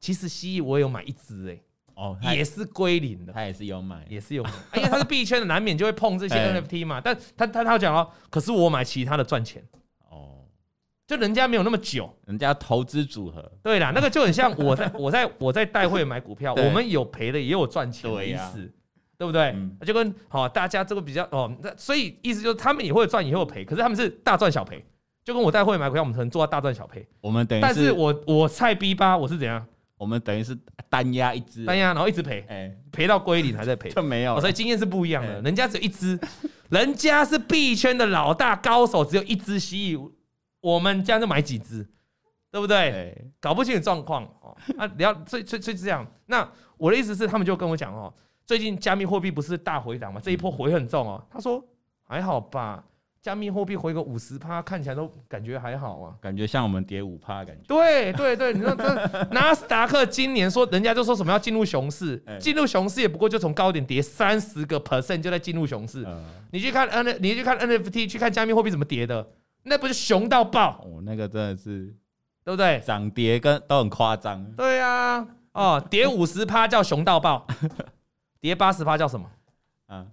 [0.00, 1.60] 其实蜥蜴我有买一只哎，
[1.94, 7.00] 哦，也是归零的，他也是有买，也是有买，因为他是币圈的，难免就会碰这些 NFT 嘛。
[7.00, 9.62] 但他他他讲了，可是我买其他的赚钱。
[10.10, 10.44] 哦。
[11.06, 18.70] 就人家没有那么久，人家投资组合，对啦，那个就很像我在我在我在带会买股票， 我们有赔的也有赚钱的意思，
[19.18, 19.54] 对不对？
[19.84, 24.82] 就跟好大家这个比较哦，那所以意思就是他们也会赚也会有赔，可是他们是大赚小赔，
[25.24, 27.04] 就跟我带会买股票，我们可能做到大赚小赔。
[27.20, 29.66] 我们等于，但是我我菜逼吧，我是怎样？
[29.96, 30.56] 我们等于是
[30.88, 34.40] 单押一只，单押然后一直赔，哎，赔到归零还在赔， 就没有。
[34.40, 36.16] 所以经验是不一样的，人家只有一只，
[36.68, 40.12] 人家是币圈的老大高手，只有一只蜥蜴。
[40.60, 41.84] 我们这样就买几只，
[42.52, 42.76] 对不对？
[42.76, 44.56] 欸、搞不清楚状况哦。
[44.76, 46.06] 啊，你要所以所以所以这样。
[46.26, 48.12] 那我的意思是，他们就跟我讲哦，
[48.48, 50.18] 最近加密货币不是大回档吗？
[50.24, 51.22] 这一波回很重哦。
[51.30, 51.62] 他说
[52.02, 52.82] 还好吧，
[53.20, 56.14] 加密货币回个五十趴，看起来都感觉还好啊。
[56.18, 57.64] 感觉像我们跌五趴感觉。
[57.68, 66.06] 对对对，你说这纳斯达克今年说人家就说什么要进入熊市， 进入熊市也不过就从高点跌三十个 percent 就在进入熊市。
[66.50, 69.28] 你去看 N，你去看 NFT，去看加密货币怎么跌的。
[69.64, 71.94] 那不是熊到爆哦，那个真的是，
[72.42, 72.80] 对不对？
[72.80, 74.42] 涨跌跟都很夸张。
[74.52, 77.46] 对啊，哦，跌五十趴叫熊到爆，
[78.40, 79.30] 跌八十趴叫什么？
[79.88, 80.10] 嗯，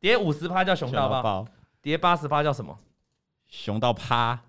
[0.00, 1.46] 跌五十趴叫熊到爆，
[1.80, 2.78] 跌八十趴叫什么？
[3.46, 4.40] 熊到趴。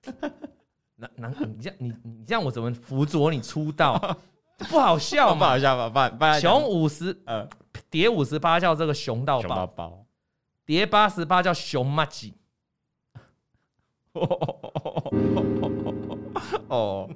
[0.98, 4.18] 那那你这样你你这样我怎么辅佐你出道？
[4.70, 5.38] 不好笑嘛？
[5.38, 6.40] 不好笑吧？
[6.40, 7.46] 熊五十呃，
[7.90, 10.06] 跌五十八叫这个熊到爆，
[10.64, 12.32] 跌八十八叫熊麻吉。
[16.68, 17.10] 哦，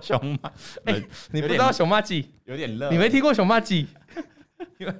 [0.00, 0.52] 熊麻，
[0.84, 3.88] 哎，你不知道熊麻吉有点热，你没听过熊麻吉？
[4.78, 4.94] 因为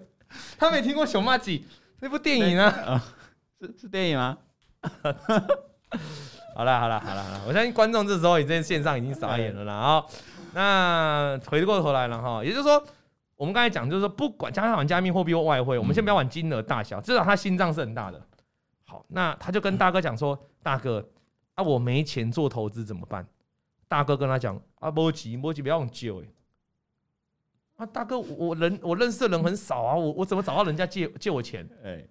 [0.59, 1.67] 他没听过熊麻吉
[2.01, 3.03] 那部电影啊？
[3.61, 4.39] 是是电影吗？
[6.55, 9.81] 好了好了好了好了，我相信观众这时候已经线上已经傻眼了啦。
[9.81, 10.11] 好，
[10.55, 12.85] 那回过头来了哈，也就是说，
[13.37, 18.21] 我们刚才讲就是说，不管加上加密货币或外汇，我们先不要管金额大小，至少他心脏是很大的。
[18.87, 21.07] 好，那他就跟大哥讲说，大哥。
[21.55, 23.27] 啊，我没钱做投资怎么办？
[23.89, 26.27] 大哥跟他讲啊，莫急莫急，不要用救哎。
[27.79, 31.65] 啊，大哥，我人我认识的人很少啊，我我怎么找到人家借借我钱？
[31.85, 32.05] 哎，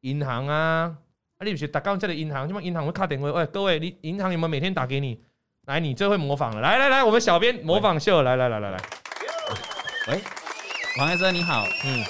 [0.00, 0.96] 银行啊，
[1.36, 3.30] 啊，你不是打刚在的银行，什么银行会卡点位？
[3.30, 5.22] 喂，各位，你银行有没有每天打给你？
[5.66, 8.80] 来，你最会模仿了，来来来，我们小编模仿秀，来来来来来。
[10.08, 10.20] 喂，
[10.98, 12.02] 王先生你好，嗯。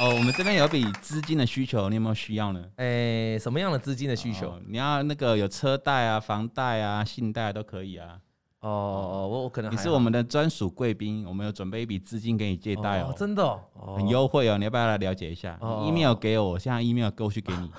[0.00, 2.64] 哦，我们这边有笔资金的需求，你有没有需要呢？
[2.76, 4.48] 诶、欸，什么样的资金的需求？
[4.48, 8.18] 哦、你要那个有车贷啊、房贷啊、信贷都可以啊。
[8.62, 15.58] 哦，我我可能你是我们的专属贵宾，我们有准备一笔资金给你借贷哦，哦，真的、哦，很优惠哦，你要不要来了解一下？
[15.60, 17.70] 哦、email 给我，现在 email 过去给你。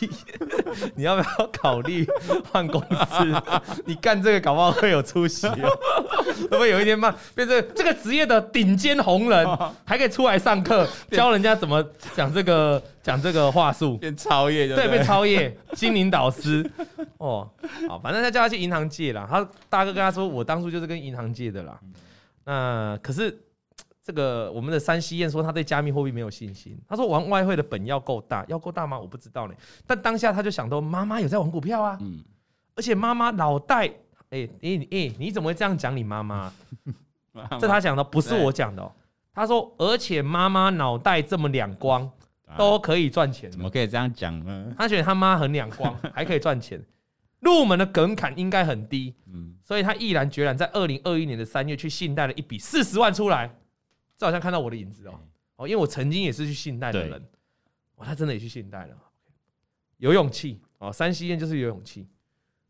[0.00, 0.10] 你
[0.96, 2.06] 你要不要考虑
[2.52, 3.42] 换公司？
[3.86, 5.78] 你干这个搞不好会有出息哦，
[6.24, 9.46] 会不会有一天嘛变成这个职业的顶尖红人，
[9.84, 11.82] 还可以出来上课教人家怎么
[12.14, 16.68] 讲这个讲这个话术，变超业对，变超业心灵导师
[17.16, 17.48] 哦，
[17.88, 19.26] 好，反正他叫他去银行借啦。
[19.28, 21.78] 他大哥跟他说，我当初就是跟银行借的啦。
[22.44, 23.36] 那可是。
[24.08, 26.74] 这个我们的山西燕说他对加密货币没有信心。
[26.88, 28.98] 他说玩外汇的本要够大，要够大吗？
[28.98, 29.54] 我不知道呢。
[29.86, 32.24] 但当下他就想到妈妈有在玩股票啊，嗯，
[32.74, 33.86] 而且妈妈脑袋，
[34.30, 36.50] 哎哎哎，你怎么会这样讲你妈妈？
[37.60, 38.90] 这他讲的不是我讲的哦。
[39.34, 42.10] 他说，而且妈妈脑袋这么两光，
[42.56, 43.50] 都可以赚钱。
[43.50, 44.72] 怎么可以这样讲呢？
[44.78, 46.82] 他觉得他妈很两光， 还可以赚钱，
[47.40, 53.54] 入门的门槛应该很低，嗯，所以他毅然决然在二零二一年的三月去信贷了一笔四十万出来。
[54.18, 55.18] 这好像看到我的影子哦。
[55.56, 57.28] 哦，因为我曾经也是去信贷的人，
[57.96, 58.96] 哇，他真的也去信贷了，
[59.96, 60.60] 有勇气。
[60.78, 62.06] 哦，山西燕就是有勇气，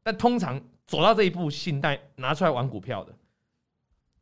[0.03, 3.15] 但通常走到这一步，信贷拿出来玩股票的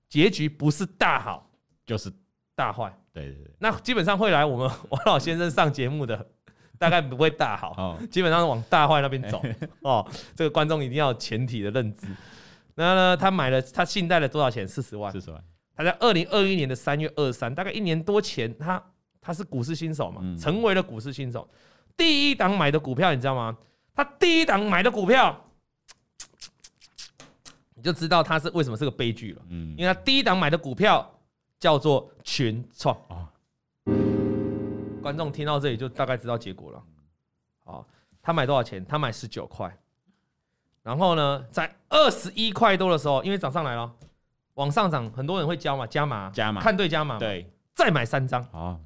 [0.09, 1.49] 结局不是大好
[1.85, 2.13] 就是
[2.57, 6.29] 大坏，对对对，那基本上会来我们 王老先生上节目的，
[6.79, 9.41] 大概不会大好，基本上往大坏那边走。
[9.83, 12.09] 哦，这个观众一定要有前提的认知。
[12.75, 14.67] 那呢，他买了他信贷了多少钱？
[14.67, 15.45] 四十万，四十万。
[15.77, 18.83] 他在二零二一年的三月二三，大概一年多前，他
[19.21, 21.47] 他是股市新手嘛，成为了股市新手。
[21.97, 23.57] 第一档买的股票，你知道吗？
[23.95, 25.39] 他第一档买的股票，
[27.75, 29.43] 你就知道他是为什么是个悲剧了。
[29.51, 31.19] 嗯，因为他第一档买的股票
[31.59, 33.31] 叫做群创啊。
[35.03, 36.83] 观众听到这里就大概知道结果了。
[37.65, 37.87] 好，
[38.23, 38.85] 他买多少钱？
[38.85, 39.75] 他买十九块。
[40.83, 43.95] 然后呢，在二十一块多的时候，因为涨上来了。
[44.57, 48.79] 往上涨，很多人会加嘛，加码，加码，看对加码，对，再买三张啊。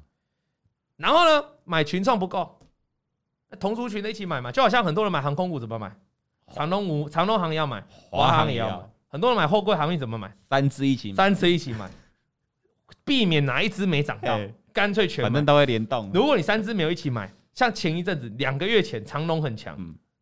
[0.97, 2.59] 然后呢，买群创不够，
[3.59, 5.91] 同族群的一起买嘛，就好像很多人买航空股怎么买？
[6.53, 8.89] 长隆五长隆行也要买，华航也要买。
[9.07, 10.33] 很多人买货柜航运怎么买？
[10.49, 11.89] 三只一起买，三只一起买，
[13.05, 14.37] 避免哪一只没涨到，
[14.73, 15.29] 干脆全买。
[15.29, 16.11] 反正都会联动。
[16.13, 19.77] 如果你三只没有一起买，像前一阵子两个月前长隆很强，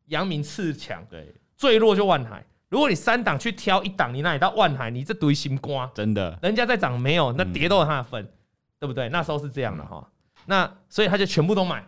[0.06, 2.46] 阳明次强，对，最弱就万海。
[2.70, 4.90] 如果你三档去挑一档，你那里到万海？
[4.92, 8.32] 你这堆心瓜，真的，人家在涨没有，那跌都有他的份，
[8.78, 9.10] 对不对？
[9.10, 10.08] 那时候是这样的哈。
[10.46, 11.84] 那所以他就全部都买，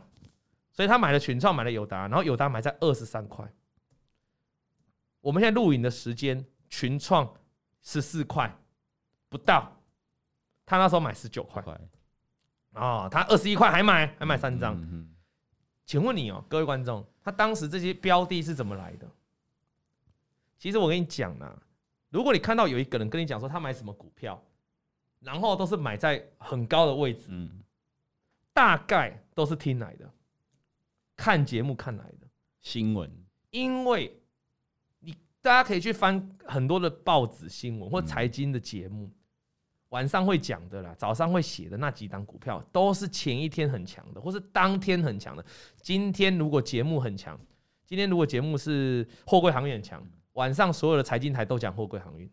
[0.72, 3.46] 所以他买了群创，买了友达，然后友达买在二十三块。
[5.22, 7.32] 我们现在录影的时间，群创
[7.84, 8.52] 十四块
[9.30, 9.72] 不到，
[10.66, 11.64] 他那时候买十九块，
[12.74, 14.76] 哦，他二十一块还买，还买三张。
[15.86, 19.08] 请问你哦，各位观众，他当时这些标的是怎么来的？
[20.62, 21.60] 其实我跟你讲呢，
[22.12, 24.40] 如果你看到有一个人跟你讲说他买什么股票，
[25.20, 27.32] 然后都是买在很高的位置，
[28.54, 30.08] 大概都是听来的，
[31.18, 32.28] 看节目看来的。
[32.60, 33.10] 新闻，
[33.50, 34.16] 因为
[35.00, 39.10] 你大家可以去翻很多的报纸新闻或财经的节目，
[39.90, 45.44] 晚上会讲的啦，早上会写的那几档股票都是前一天很强的，或是当天很强的。
[45.82, 47.36] 今天如果节目很强，
[47.88, 52.30] 今天如果节目是货柜行业很强，晚上所有的财经台都讲货柜航运。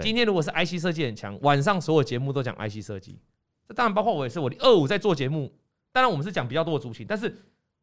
[0.00, 3.18] 今天如果是 IC 设计很强，晚上所有节目都讲 IC 设计。
[3.66, 5.52] 这当然，包括我也是，我二五在做节目。
[5.92, 7.36] 当然，我们是讲比较多的族群，但是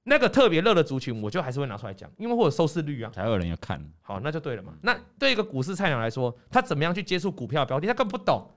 [0.04, 3.82] 那个特别热的族群，我就还是会拿出来讲，因为会有收视率啊，才有人要看。
[4.02, 4.74] 好，那就对了嘛。
[4.82, 7.88] 那对一个股市菜鸟来说，他怎么样去接触股票标的？
[7.88, 8.50] 他根本不懂，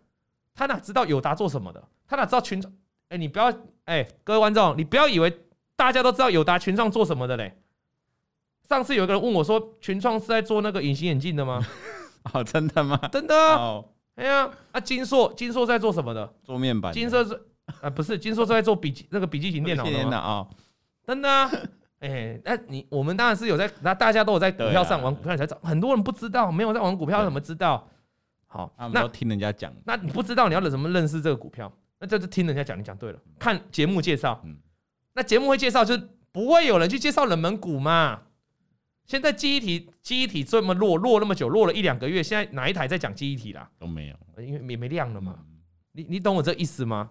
[0.54, 1.88] 他哪知道友达做什么的？
[2.06, 2.72] 他哪知道群创？
[3.08, 3.52] 哎，你不要
[3.86, 5.40] 哎，各位观众，你不要以为
[5.74, 7.59] 大家都知道友达群创做什么的嘞。
[8.70, 11.60] 上次有一个人问我说，群创是在做那个隐形眼镜的吗？
[12.32, 12.96] 哦，真的吗？
[13.10, 13.34] 真的。
[13.34, 16.30] 哦哎呀，啊，金硕，金硕在做什么的？
[16.44, 16.92] 做面板。
[16.92, 17.34] 金硕是
[17.80, 20.46] 啊，不是金硕是在做笔记那个笔记型电脑的啊。
[21.04, 21.50] 真的啊？
[22.00, 27.88] 哎，那你我们当然是有在，那大家都有在股票上玩股票才知道，很多人不知道，没有在玩股票怎么知道？
[28.46, 29.72] 好，那听人家讲。
[29.84, 31.72] 那你不知道你要怎么认识这个股票？
[31.98, 33.18] 那就是听人家讲，你讲对了。
[33.38, 34.44] 看节目介绍，
[35.14, 38.20] 那节目会介绍，就是不会有人去介绍冷门股嘛。
[39.10, 43.68] 现在记忆体记忆体这么弱，弱那么久，弱了一两个月，现在哪一台在讲记忆体啦？
[43.76, 45.36] 都没有，因为没没量了嘛。
[45.90, 47.10] 你你懂我这意思吗？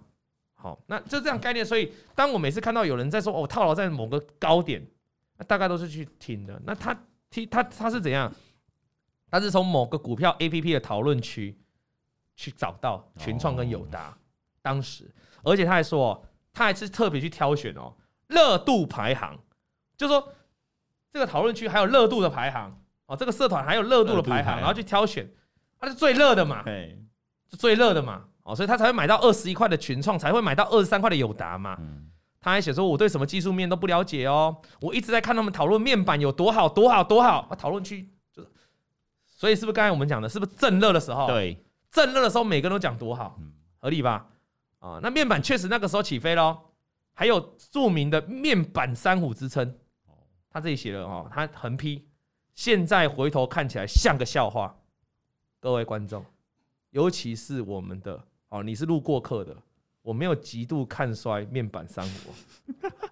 [0.53, 1.65] 好，那就这样概念。
[1.65, 4.81] 所以当我每次看到有人在说哦套牢在某个高点，
[5.35, 6.57] 那大概都是去听的。
[6.63, 6.97] 那他
[7.29, 8.33] 听他他是怎样？
[9.29, 11.59] 他是从某个股票 APP 的讨论区
[12.38, 14.17] 去找到群创跟友达，
[14.62, 17.93] 当时，而且他还说，他还是特别去挑选哦
[18.27, 19.38] 热度排行，
[19.97, 20.31] 就说。
[21.12, 25.28] 这个讨论区还有热度的排行哦，这个社团还有热度的排行，然后去挑选，
[25.80, 26.63] 它是最热的嘛，
[27.50, 31.78] 是最热的嘛，哦，所以他才会买到二十一块的群创，才会买到二十三块的友达嘛。
[32.41, 37.48] 他还写说，我对什么技术面都不了解哦，我一直在看他们讨论面板有多好，多好，多好。
[37.50, 38.50] 啊，讨论区就是，
[39.26, 41.28] 所以是不是刚才我们讲的，是不是正热的时候？
[41.28, 43.38] 对，正热的时候每个人都讲多好，
[43.80, 44.28] 合理吧？
[44.80, 46.58] 啊，那面板确实那个时候起飞喽，
[47.13, 49.76] 还有著名的面板三虎之称。
[50.51, 52.03] 他这里写了哦，他横批，
[52.55, 54.75] 现在回头看起来像个笑话。
[55.59, 56.25] 各位观众，
[56.91, 59.55] 尤其是我们的哦，你是路过客的，
[60.01, 62.33] 我没有极度看衰面板三国，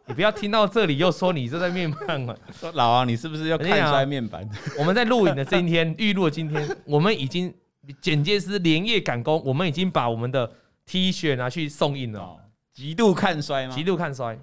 [0.06, 2.40] 你不要听到这里又说你这在面板了。
[2.74, 4.50] 老王，你是不是要看衰面板？
[4.80, 7.54] 我们在录影的今天， 预录的今天，我们已经
[8.02, 10.50] 剪接师连夜赶工，我们已经把我们的
[10.86, 12.38] T 恤拿去送印了。
[12.74, 13.76] 极度看衰吗？
[13.76, 14.40] 极度看衰。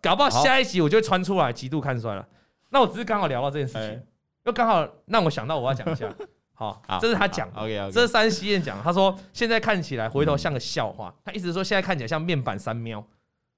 [0.00, 2.26] 搞不好下一集我就会穿出来，极度看衰了。
[2.70, 4.02] 那我只是刚好聊到这件事情，
[4.44, 6.12] 又刚好让我想到我要讲一下。
[6.54, 8.82] 好，这是他讲的，这是山西燕讲。
[8.82, 12.98] 他说现在看起来回头像个笑话，他意思是说现在看起来像面板三喵。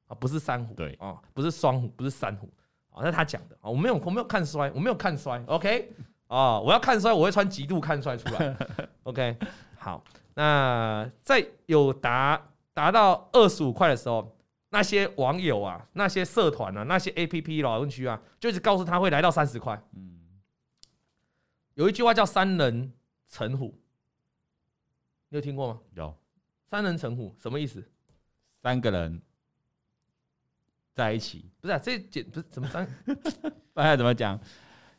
[0.06, 0.96] 啊，不是三虎，对。
[1.00, 2.48] 啊，不是双虎，不是三虎
[2.90, 3.56] 啊，那是他讲的。
[3.60, 5.92] 啊，我没有我没有看衰，我没有看衰，OK？
[6.26, 8.56] 啊，我要看衰我会穿极度看衰出来，
[9.04, 9.36] OK？
[9.78, 10.02] 好，
[10.34, 12.40] 那在有达
[12.74, 14.36] 达到二十五块的时候。
[14.72, 19.80] 那些网友啊，那些社团啊，那些 A P P 老人区啊，就一直告诉他会来到三十块。
[19.96, 20.20] 嗯，
[21.74, 22.92] 有一句话叫“三人
[23.28, 23.76] 成虎”，
[25.28, 25.80] 你有听过吗？
[25.94, 26.14] 有。
[26.70, 27.84] 三人成虎什么意思？
[28.62, 29.20] 三个人
[30.94, 31.78] 在一起，不是啊？
[31.82, 32.88] 这简不是怎么三？
[33.74, 34.38] 大家怎么讲？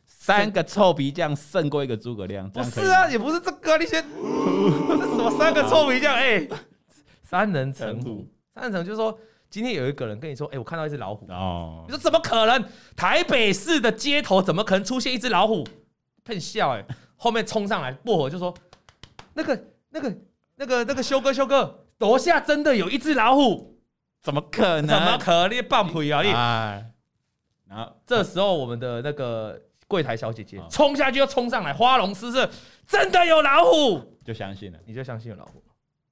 [0.04, 2.50] 三个臭皮匠胜过一个诸葛亮？
[2.50, 6.14] 不是啊，也不是这个，那些这什么三个臭皮匠？
[6.14, 6.46] 哎，
[7.22, 9.18] 三人成虎，三人成就是说。
[9.52, 12.64] 今天有一个人跟你说：“哎，我看到一只老虎。”哦，你说怎么可能？
[12.96, 15.62] 台北市的街头怎么可能出现一只老虎？
[16.24, 16.84] 喷笑哎！
[17.16, 18.54] 后面冲上来薄荷就说
[19.34, 20.16] ：“那个、那个、
[20.56, 23.78] 那个、那个修哥，修哥，楼下真的有一只老虎，
[24.22, 24.86] 怎么可能？
[24.86, 25.62] 怎么可能？
[25.68, 26.22] 放屁啊！
[26.22, 26.90] 哎，
[27.68, 32.48] 然后这时候我们的那个柜台小姐姐冲下去，又冲上来，花容失色，
[32.86, 35.62] 真的有老虎，就相信了，你就相信有老虎，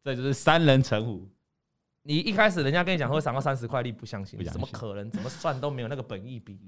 [0.04, 1.26] 这就是三人成虎。
[2.02, 5.10] 你一开始人家跟你讲会涨到三十块，你不相信，怎么可能？
[5.10, 6.58] 怎么算都没有那个本益比。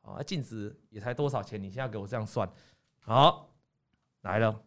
[0.00, 1.62] 啊，净值也才多少钱？
[1.62, 2.50] 你现在给我这样算，
[3.00, 3.50] 好，
[4.22, 4.58] 来了。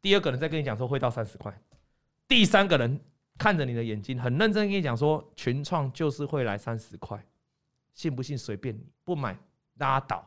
[0.00, 1.52] 第二个人再跟你讲说会到三十块，
[2.28, 3.00] 第三个人
[3.36, 7.20] 看着你的眼睛，很认真跟你讲说群创就是会来三十块，
[7.94, 9.36] 信不信随便你，不买
[9.78, 10.24] 拉倒。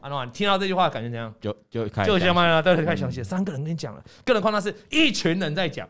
[0.00, 1.34] 阿诺，你听到这句话感觉怎样？
[1.40, 3.24] 就就开就相当了，对，开始相信。
[3.24, 5.88] 三个人跟你讲了，更何况那是一群人在讲。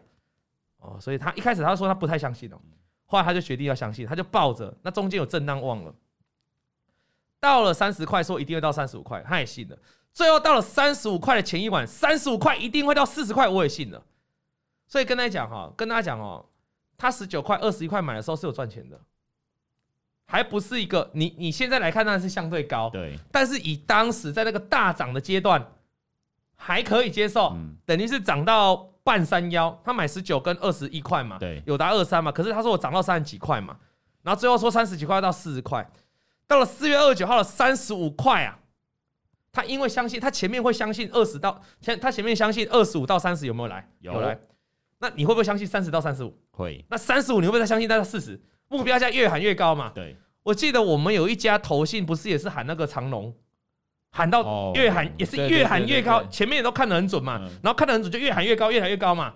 [0.83, 2.61] 哦，所以他一开始他说他不太相信哦，
[3.07, 4.77] 后来他就决定要相信，他就抱着。
[4.83, 5.95] 那中间有震荡，忘了。
[7.39, 9.79] 到了三十块，说一定会到三十五块，他也信了。
[10.13, 14.05] 最后到了三十五块的前一晚，三十五块一定会到四十块，我也信了。
[14.87, 16.45] 所以跟他讲哈，跟大家讲哦，
[16.97, 19.01] 他十九块、二十一块买的时候是有赚钱的，
[20.27, 23.19] 还不是一个你你现在来看当然是相对高，对。
[23.31, 25.67] 但是以当时在那个大涨的阶段，
[26.57, 28.92] 还可以接受，等于是涨到。
[29.05, 32.31] 半山腰，他买十九跟二十一块嘛，对，有达二三嘛。
[32.31, 33.77] 可是他说我涨到三十几块嘛，
[34.23, 35.89] 然后最后说三十几块到四十块，
[36.47, 38.59] 到了四月二十九号的三十五块啊，
[39.51, 43.89] 他因为相信他前面会相信二十到前，他前面相信二十五到三十有没有来？
[44.01, 44.39] 有来。
[44.99, 46.33] 那你会不会相信三十到三十五？
[46.53, 46.85] 会。
[46.89, 48.41] 那三十五你会不会再相信到四十？
[48.69, 49.91] 目标价越喊越高嘛。
[49.95, 50.17] 对。
[50.45, 53.35] 我记得我们有一家投信不是也是喊那个长龙？
[54.13, 59.35] 喊到越喊也是越喊越高，前面也都看得很准嘛，然后看得很准就越喊越高，越喊越高嘛。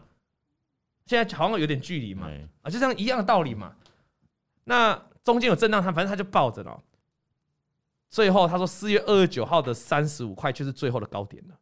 [1.06, 2.30] 现在好像有点距离嘛，
[2.62, 3.72] 啊，就这样一样的道理嘛。
[4.64, 6.78] 那中间有震荡，他反正他就抱着了。
[8.10, 11.54] 最后他说四月二十九号的三十五块就是最后的高点了。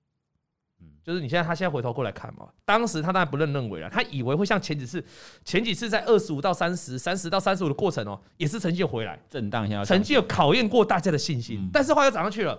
[1.03, 5.05] 就是你现在他现在回头过来看嘛，当时他当然不认认为了，他以为会像前几次，
[5.45, 12.59] 前几次在二十五到三十、三十到三十五的过程哦，也是成绩有回来震荡一下，成绩有考验过大家的信心，但是后来又涨上去了。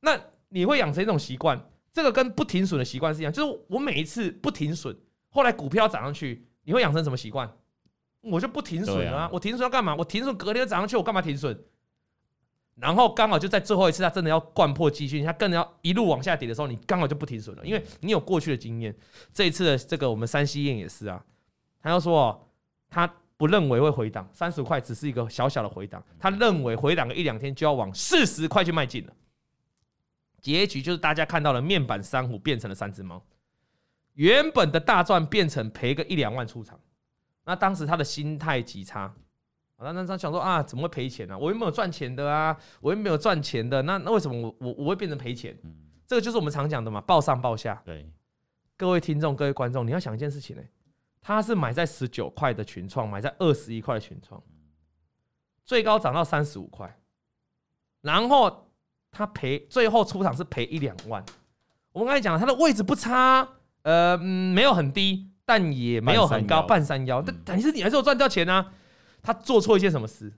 [0.00, 1.60] 那你会养成一种习惯，
[1.92, 4.96] 这个跟不停损的习惯是一样，就是我每一次不停损，
[5.30, 7.50] 后来股票涨上去，你会养成什么习惯？
[8.20, 9.30] 我就不停损啊！
[9.32, 9.94] 我停损要干嘛？
[9.94, 11.64] 我停损隔天涨上去，我干嘛停损？
[12.74, 18.94] 然后刚好就在最后一次，它真的要灌破季线，它更要一路往下跌的时候，你刚好就不停损了，因为你有过去的经验。
[19.32, 21.24] 这一次的这个我们山西燕也是啊，
[21.80, 22.40] 他要说哦，
[22.90, 29.12] 他不认为会回档，三十块只是一个小小的回档，他认为回档个一两天就要往四十块去迈进了。
[30.48, 33.22] 结局就是大家看到了面板三虎变成了三只猫，
[34.14, 36.80] 原本的大赚变成赔个一两万出场，
[37.44, 39.14] 那当时他的心态极差，
[39.78, 41.34] 那那他想说啊，怎么会赔钱呢？
[41.34, 41.38] 啊？
[41.38, 45.54] 我又没有赚钱的啊，我又没有赚钱的，那那为什么我我我会变成赔钱？
[46.06, 47.82] 这个就是我们常讲的嘛，报上报下。
[47.84, 48.10] 对，
[48.78, 50.62] 各位听众、各位观众，你要想一件事情呢，
[51.20, 54.42] 他是买在十九块的群创，买在二十一块的群创，
[55.66, 56.98] 最高涨到三十五块，
[58.00, 58.64] 然后。
[59.18, 61.24] 他赔最后出场是赔一两万，
[61.90, 63.48] 我们刚才讲了，他的位置不差，
[63.82, 67.20] 呃，没有很低，但也没有很高，半山腰。
[67.20, 68.72] 但但是你还是有赚到钱啊。
[69.20, 70.32] 他做错一些什么事？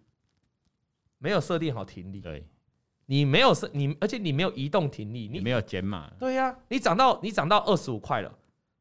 [1.18, 2.22] 没有设定好停力。
[2.22, 2.48] 对，
[3.04, 6.10] 你没有设你，而且你没有移动停力，你没有减码。
[6.18, 8.32] 对呀，你涨到你涨到二十五块了，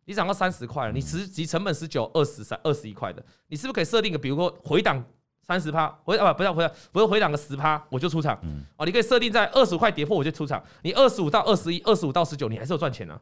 [0.06, 5.04] 你涨到三十块了，你实际成本十九、二十三、二十一块的，你是不是可以设定个，比如说回档？
[5.50, 8.40] 三十趴回啊不不要回来，不是回两个十趴我就出场。
[8.78, 10.64] 哦，你可以设定在二十块跌破我就出场。
[10.84, 13.20] 你二十五到二十一，二十五到十九，你还是有赚钱啊？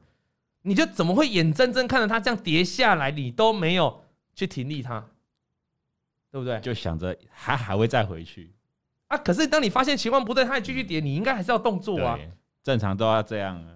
[0.63, 4.03] 你就怎么会眼睁睁看着它这样跌下来，你都没有
[4.35, 4.99] 去停利它，
[6.29, 6.59] 对不对？
[6.59, 8.51] 就想着还还会再回去
[9.07, 9.17] 啊？
[9.19, 12.19] 可是当你发现情况不对，它还继续跌，你应该还是要动作啊。
[12.61, 13.75] 正常都要这样啊。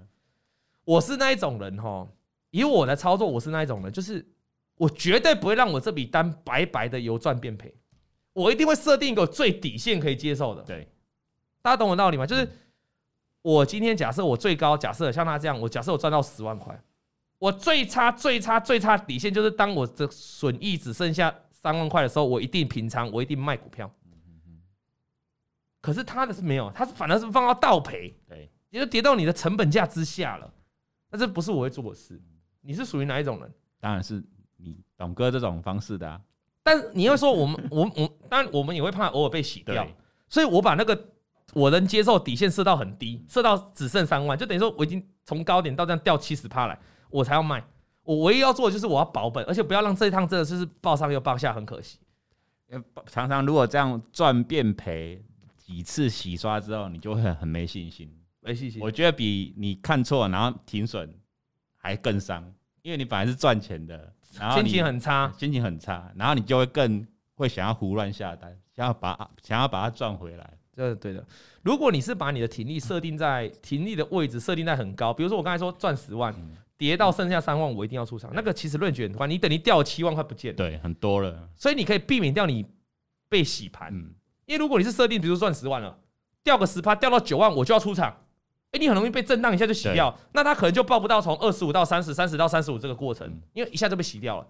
[0.83, 2.05] 我是那一种人哈，
[2.49, 4.27] 以我的操作，我是那一种人，就是
[4.75, 7.73] 我绝对不会让我这笔单白白的由赚变赔。
[8.33, 10.61] 我一定会设定一个最底线可以接受的。
[10.63, 10.87] 对，
[11.61, 12.25] 大家懂我道理吗？
[12.25, 12.47] 就是
[13.41, 16.81] 我今天假设我最高假设像他这样，我假设我赚到十万块，
[17.39, 23.91] 我最差最差最差底线就是当我的损益只剩下三万块的时候，我一定平仓，我一定卖股票。
[25.81, 30.53] 可是他的是没有，他是反而是放到倒赔，对，也就跌到你的成本价之下了。
[31.09, 32.21] 那这不是我会做的事。
[32.61, 33.51] 你是属于哪一种人？
[33.79, 34.23] 当然是
[34.57, 36.21] 你董哥这种方式的啊。
[36.63, 39.87] 但你要说我们， 我我当然我们也会怕偶尔被洗掉，
[40.29, 41.09] 所以我把那个
[41.53, 47.63] 我能接受底线设到很低，设到只剩三万，就等于说我已经从高点到这样掉七十趴来，我才要卖。
[48.03, 51.99] 我唯一要做的就是我要保本，而且不要让这一趟真的就是报上又报下，很可惜。
[53.07, 55.23] 常常如果这样赚变赔
[55.57, 58.09] 几次洗刷之后，你就会很没信心，
[58.39, 58.81] 没信心。
[58.81, 61.13] 我觉得比你看错然后停损
[61.75, 62.53] 还更伤。
[62.81, 67.05] 因为你本来是赚钱的，然后心情很差，心情很差，然后你就会更
[67.35, 70.53] 会想要胡乱下单，想要把想要把它赚回来。
[70.73, 71.23] 这是对的。
[71.61, 76.33] 如果你是把你的停利设定在停利的位置设定在很高，比如说我刚才说赚十万，
[76.77, 78.31] 跌到剩下三万，我一定要出场。
[78.33, 81.49] 那个其实论据很宽，你等于掉七万块不见了，对，很多了。
[81.55, 82.65] 所以你可以避免掉你
[83.27, 83.93] 被洗盘，
[84.45, 85.99] 因为如果你是设定，比如说赚十万了，
[86.41, 88.15] 掉个十趴，掉到九万，我就要出场。
[88.71, 94.47] 哎，你很容易被震荡一下就洗掉，那他可能就报不到从二十五到三十，三十到三十五这个过程，因为一下就被洗掉了。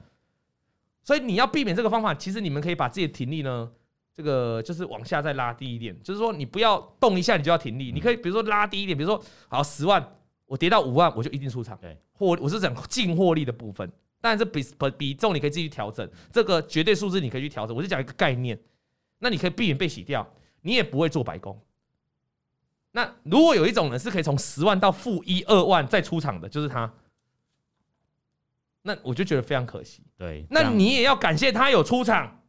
[1.03, 3.71] 所以你要避免这个方法，其实你们可以把自己的停力呢。
[4.13, 10.05] 这个就是往下再拉低一点，就是说你不要动一下你就要停利，你可以比如说拉低一点，比如说好十万，
[10.45, 18.59] 我跌到五万我就一定出场，对，或我是讲净获利的部分，但是比比比重你可以自己调整，这个绝对数字你可以去调整，我是讲一个概念，
[19.19, 20.29] 那你可以避免被洗掉，
[20.61, 21.57] 你也不会做白工。
[22.91, 26.91] 那如果有一种人是可以从十万到负一二万再出场的，就是他，
[28.81, 32.39] 那我就觉得非常可惜，对，那你也要感谢他有出场。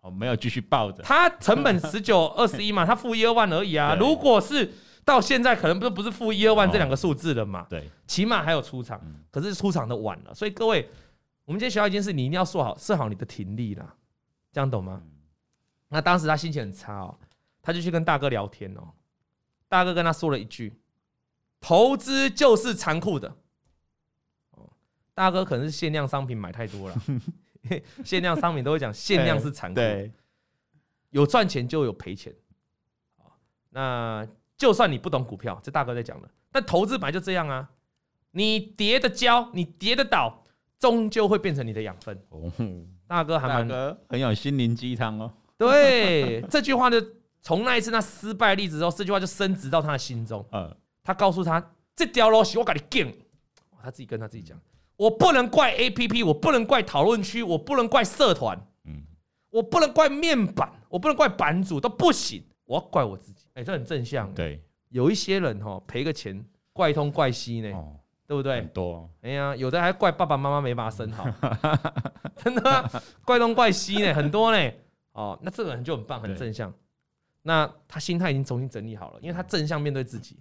[0.00, 1.00] 哦，没有继续抱着。
[1.02, 3.94] 他成本十九 二十一嘛，他负一二万而已啊。
[3.94, 4.72] 如果是
[5.04, 7.64] 到现在，可能不不是负一二万这两个数字了嘛？
[7.70, 9.00] 对，起码还有出场，
[9.30, 10.34] 可是出场的晚了。
[10.34, 10.90] 所以各位，
[11.44, 13.94] 我们今天学到一件事，你一定要设好设好你的停利啦，
[14.50, 15.00] 这样懂吗？
[15.88, 17.16] 那当时他心情很差哦，
[17.60, 18.88] 他就去跟大哥聊天哦。
[19.72, 20.70] 大哥跟他说了一句
[21.58, 23.34] ：“投资就是残酷的。”
[24.52, 24.68] 哦，
[25.14, 26.96] 大哥可能是限量商品买太多了。
[28.04, 30.12] 限量商品都会讲限量是残酷，对，
[31.08, 32.34] 有赚钱就有赔钱。
[33.70, 37.70] 那就算你不懂股票，这大哥在讲的，但投资本来就这样啊，
[38.32, 40.44] 你跌的跤，你跌的倒，
[40.78, 42.22] 终究会变成你的养分。
[43.06, 45.32] 大哥还蛮很有心灵鸡汤哦。
[45.56, 47.00] 对，这句话就
[47.42, 50.46] 从那一次那失败例子之后，这句话就升值到他的心中。
[50.52, 53.12] 嗯，他告诉他，这条路是我给你建，
[53.82, 54.58] 他自己跟他自己讲。
[54.96, 59.02] 我不能怪 APP，我不能怪讨论区，我不能怪社团，嗯，
[59.50, 63.46] 我不能怪面板，我不能怪版主都不行，我要怪我自己。
[63.54, 64.32] 哎，这很正向。
[64.32, 67.72] 对，有一些人哈赔个钱，怪东怪西呢，
[68.28, 68.56] 对不对？
[68.56, 69.10] 很多。
[69.22, 71.26] 哎呀，有的还怪爸爸妈妈没把他生好，
[72.36, 74.72] 真的，怪东怪西呢，很多呢。
[75.12, 76.72] 哦，那这个人就很棒，很正向。
[77.42, 80.38] 那他心态已经重新整理好了，因为他正向面对自己。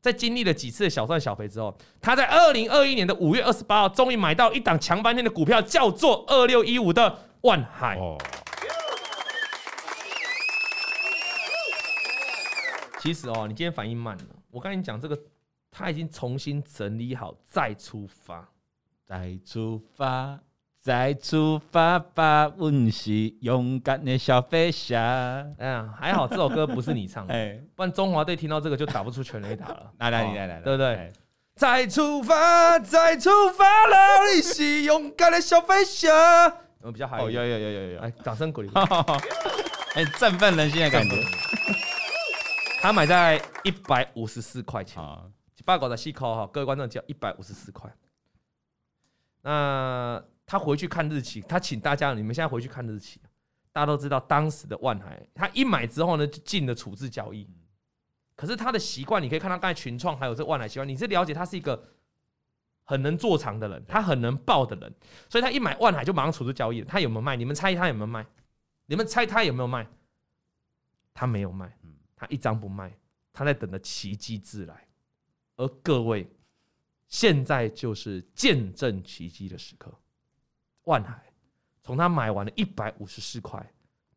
[0.00, 7.98] 在经历了几次的小赚小赔之后，他在二零二一年的五月二十八号，终于买到一档强翻天的股票，叫做二六一五的万海。
[7.98, 8.16] 哦、
[13.00, 14.24] 其实哦，你今天反应慢了。
[14.50, 15.20] 我跟你讲，这个
[15.70, 18.48] 他已经重新整理好，再出发，
[19.04, 20.38] 再出发。
[20.88, 23.12] 再出发吧，我是
[23.42, 24.98] 勇敢的小飞侠。
[25.58, 29.92] 哎呀，还好这首歌不是你唱的，哎，不然中华队听到这个就打不出全垒打了。
[30.00, 31.12] 来来来来，对不对？
[31.56, 33.96] 再出发，再出发了，
[34.34, 36.08] 你是勇敢的小飞侠。
[36.80, 38.70] 我比较嗨，有有有有有，来掌声鼓励，
[39.92, 41.10] 很 振奋人心的感觉。
[42.80, 45.04] 他买在一百五十四块钱，
[45.58, 47.94] 一百五十四块哈，各位观众只要一百五十四块。
[49.42, 50.24] 那。
[50.50, 53.20] 他回去看日期，他请大家，你们现在回去看日期，
[53.70, 57.46] 大家都知道当时的万海，他一买之后呢，就进了处置交易。
[58.34, 61.92] 可是他的习惯，你可以看到刚才群创还有这万海习惯，你是了解他是一个
[62.84, 64.94] 很能做长的人，他很能爆的人，
[65.28, 66.80] 所以他一买万海就马上处置交易。
[66.80, 67.36] 他有没有卖？
[67.36, 68.26] 你们猜他有没有卖？
[68.86, 69.86] 你们猜他有没有卖？
[71.12, 71.76] 他没有卖，
[72.16, 72.96] 他一张不卖，
[73.34, 74.88] 他在等着奇迹自来。
[75.56, 76.26] 而各位，
[77.08, 79.92] 现在就是见证奇迹的时刻。
[80.88, 81.22] 万海
[81.82, 83.64] 从他买完了一百五十四块，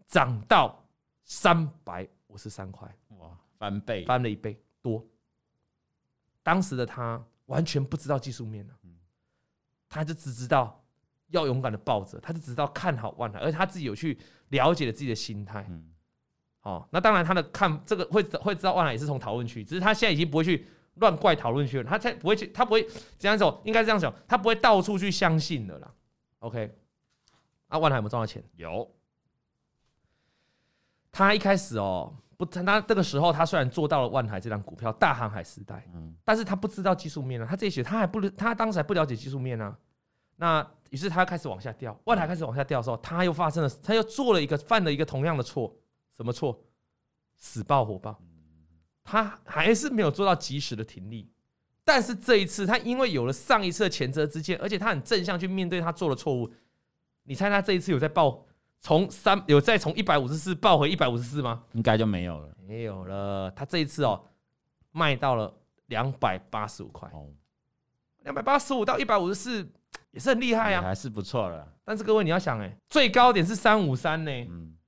[0.07, 0.81] 涨到
[1.23, 5.05] 三百五十三块，哇，翻倍，翻了一倍多。
[6.41, 8.73] 当时的他完全不知道技术面了，
[9.89, 10.81] 他就只知道
[11.27, 14.17] 要勇敢的抱着，他就只知道看好万海，而且他自己有去
[14.47, 15.69] 了解了自己的心态。
[16.61, 22.87] 哦，那当然他的看这个会会知道万海也是从讨论区，只是他现在已经不会去乱怪讨论区了，他才不会去，他不会
[23.19, 25.93] 这样走，应该这样想，他不会到处去相信的啦。
[26.41, 26.75] OK，
[27.69, 28.43] 啊，万海有没有赚到钱？
[28.55, 28.89] 有。
[31.11, 39.77] 他一开始哦，不，他这个时候他虽然做到了万海这张股票大航海时代，嗯，但是他不知道技术面啊，他这些他还不，他当时还不了解技术面啊。
[40.37, 45.75] 那于是他开始往下掉，万海开始往下掉的时候，他又发生了，他又做了一个犯了一个同样的错，
[46.15, 46.59] 什么错？
[47.35, 48.19] 死抱火爆，
[49.03, 51.31] 他还是没有做到及时的停利。
[51.93, 56.49] 但是这一次，他因为有了上一次的前车之鉴，而且他很正向去面对他做的错误。
[57.23, 58.45] 你猜他这一次有在报
[58.79, 61.63] 从三有再从一百五十四报回一百五十四吗？
[61.73, 63.51] 应该就没有了，没有了。
[63.51, 64.23] 他这一次哦，
[64.93, 65.53] 卖到了
[65.87, 67.11] 两百八十五块。
[68.23, 69.69] 两百八十五到一百五十四
[70.11, 71.67] 也是很厉害啊，还是不错了。
[71.83, 74.31] 但是各位你要想，哎，最高点是三五三呢，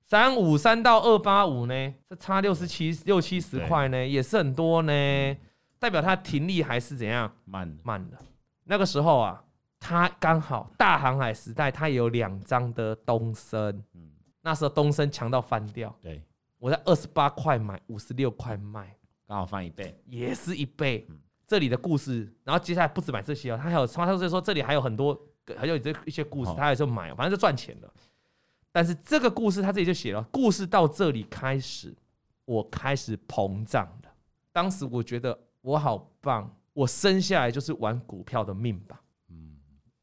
[0.07, 5.37] 三五三到二八五呢，这差六十七六七十块呢，也是很多呢，
[5.83, 7.29] 代表它停利还是怎样？
[7.43, 8.17] 慢慢的。
[8.63, 9.43] 那个时候啊，
[9.81, 13.83] 它刚好大航海时代，它有两张的东森，
[14.39, 16.23] 那时候东升强到翻掉，对，
[16.57, 18.95] 我在二十八块买，五十六块卖，
[19.27, 21.05] 刚好翻一倍，也是一倍。
[21.09, 21.19] 嗯。
[21.45, 25.19] 这里的故事，然后接下来不止买这些哦，他还有他就是说这里还有很多，
[25.57, 27.93] 还有这一些故事，他还是买，反正就赚钱了。
[28.71, 31.93] 但是这个故事他自己就写了，故事到这里开始，
[32.45, 34.13] 我开始膨胀了。
[34.53, 39.01] 当时我觉得我好棒，我生下来就是玩股票的命吧。
[39.29, 39.57] 嗯，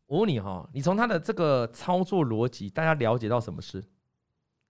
[0.07, 3.85] 我问你哈，你从他的这个操作逻辑，大家了解到什么事？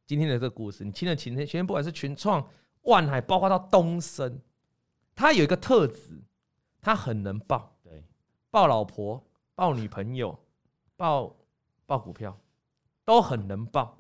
[0.05, 2.47] 今天的这个故事，你听了前天，前天不管是群创、
[2.83, 4.41] 万海，包括到东升，
[5.15, 6.23] 他有一个特质。
[6.83, 8.03] 他很能抱，对，
[8.51, 9.23] 抱老婆、
[9.55, 10.35] 抱女朋友、
[10.97, 11.37] 抱
[11.85, 12.35] 抱股票，
[13.05, 13.99] 都很能抱，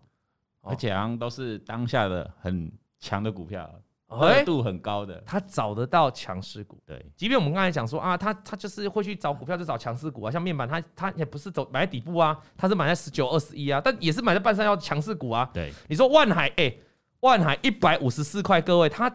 [0.62, 3.70] 而且好像都是当下的很强的股票，
[4.10, 5.22] 热度很高的。
[5.26, 7.04] 他找得到强势股，对。
[7.16, 15.48] 即便我们刚才讲说啊，他他就是会去找股票，就找强势股啊，像面板，他他也不是走买在底部啊，他是买在十九、二十一啊，但也是买在半山腰强势股啊。
[15.52, 16.74] 对，你说万海，哎，
[17.20, 19.08] 万海一百五十四块，各位，他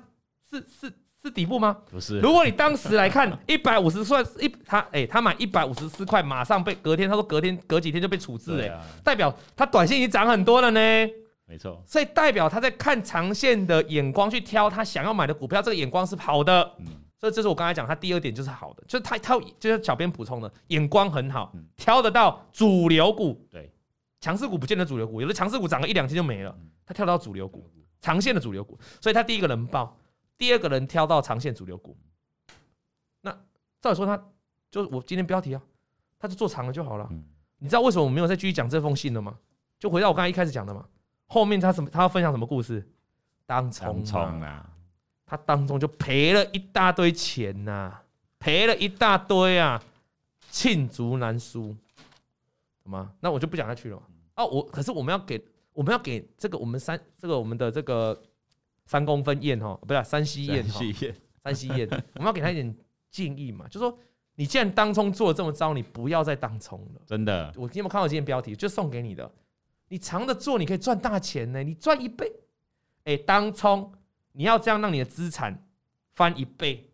[0.49, 0.93] 是是。
[1.23, 1.75] 是底部吗？
[1.89, 2.19] 不是。
[2.19, 10.79] 如果你当时来看 一百五十算一，他哎、欸，他买一百五十四块，马上被隔天他说隔天隔几天就被处置哎、代表他短线已经涨很多了呢。
[11.45, 11.81] 没错。
[11.85, 16.71] 所以代表他在看长线的眼光去挑他想要买的股票，这个眼光是好的。
[16.79, 16.85] 嗯。
[17.17, 23.47] 所以这是我刚才讲他第二点就是好的，就是他他就是小编补充的眼光很好，挑得到主流股。
[23.49, 23.71] 对。
[24.21, 27.69] 强势股不见得主流股，有的强势股涨个一两天就没了，他挑得到主流股，
[28.01, 29.97] 长线的主流股，所以他第一个人报。
[30.37, 31.95] 第二个人挑到长线主流股，
[33.21, 33.31] 那
[33.79, 34.21] 照理说他
[34.69, 35.61] 就是我今天标题啊，
[36.19, 37.07] 他就做长了就好了。
[37.59, 39.37] 你知道为什么我没有再继续讲这封信了吗？
[39.79, 40.85] 就回到我刚才一开始讲的嘛。
[41.27, 41.89] 后面他什么？
[41.89, 42.87] 他要分享什么故事？
[43.45, 44.03] 当冲
[44.41, 44.69] 啊，
[45.25, 48.01] 他当中就赔了一大堆钱呐，
[48.39, 49.81] 赔了一大堆啊，
[50.51, 51.75] 罄竹难书，
[52.83, 53.13] 好吗？
[53.19, 54.01] 那我就不讲下去了。
[54.35, 58.19] 哦，我可是我们要给我们要给这个我们三这个我们的这个。
[58.87, 60.79] 三公分宴哈，不是三西宴哈，
[61.43, 62.75] 三西宴，我们要给他一点
[63.09, 63.97] 建议嘛，就是说，
[64.35, 67.01] 你既然当冲做的这么糟，你不要再当冲了。
[67.03, 69.27] 真的，我有没有看到今天标题，就送给你的，
[69.87, 72.31] 你长的做，你可以赚大钱呢，你赚一倍。
[73.03, 73.91] 哎，当冲
[74.31, 75.63] 你要这样让你的资产
[76.13, 76.89] 翻一倍，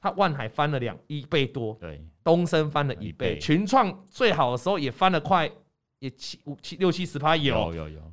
[0.00, 5.50] 它万海翻了两一倍多，对，东升翻了一倍，群创最好的时候也翻了快
[5.98, 7.88] 也七五七六七十趴有有有。
[7.88, 8.12] 有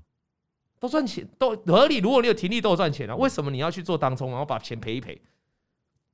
[0.79, 1.99] 都赚钱，都合理。
[1.99, 3.15] 如果你有停利，都有赚钱啊。
[3.15, 5.21] 为什么你要去做当冲，然后把钱赔一赔？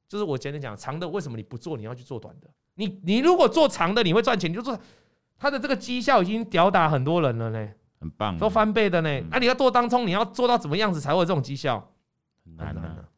[0.07, 2.47] 就是我简单讲，长的为什么你不做，你要去做短的？
[2.75, 4.79] 你你如果做长的，你会赚钱，你就做。
[5.39, 9.09] 他的这个绩效已经吊打很多人了呢，很棒，都翻倍的呢。
[9.09, 11.91] 那、嗯啊、你要做当冲，你要做到怎么样子才会有这种绩效？
[12.43, 13.09] 很难的、啊。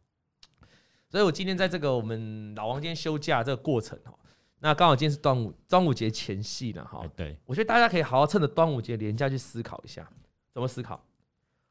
[1.10, 4.14] 所以我今天在这个我们老王今天休假这个过程哈，
[4.60, 7.04] 那刚好今天是端午端午节前夕了哈。
[7.16, 10.08] 对，我觉得大家可以好好趁着端午节连假去思考一下，
[10.54, 11.04] 怎么思考？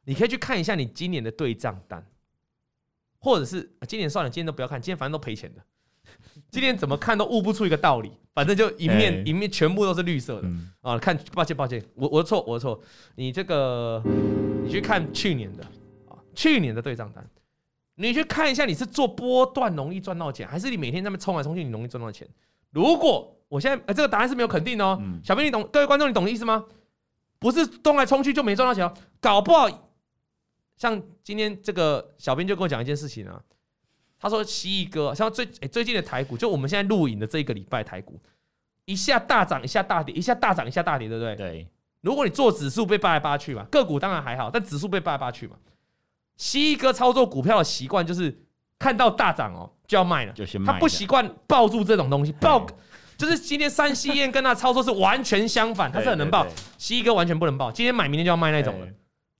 [0.05, 2.05] 你可以去看一下你今年的对账单，
[3.19, 5.63] 或者是今年算了，今天都不要看，今天反正都赔钱的。
[6.51, 10.49] 今天怎么看都悟不出一个道理，反正就一面一面全部都是绿色的
[10.81, 10.99] 啊！
[10.99, 12.81] 看，抱歉抱歉，我我的错我的错。
[13.15, 14.03] 你这个
[14.65, 15.63] 你去看去年的
[16.09, 17.25] 啊，去年的对账单，
[17.95, 22.29] 你去看一下，你是做波段容易赚到钱，还是你每天在那边冲来冲去你容易赚到钱？
[22.71, 26.65] 如果我现在呃这个答案是没有肯定的哦，小编你懂，各位观众你懂意思吗？
[27.39, 29.69] 不是冲来冲去就没赚到钱哦，搞不好。
[30.77, 33.43] 像今天这个小编就跟我讲一件事情啊，
[34.21, 38.21] 他说蜥蜴哥，像最诶最近的台股，就我们现在录影的这一个礼拜台股，
[38.85, 41.37] 一下大涨，一下大跌，一下大涨，一下大跌，对不对？
[41.37, 41.67] 对。
[42.03, 45.57] 如果你做指数被扒来扒去嘛，个股当然还好，但指数被扒来扒去嘛。
[46.37, 48.35] 蜥蜴哥操作股票的习惯就是
[48.79, 50.73] 看到大涨哦就要卖了，就先卖。
[50.73, 52.67] 他不习惯抱住这种东西，抱
[53.19, 56.47] 就是今天三西燕跟他操作是完全相反，他是很能抱，
[56.79, 58.87] 蜥蜴哥完全不能抱，今天买明天就要卖那种了。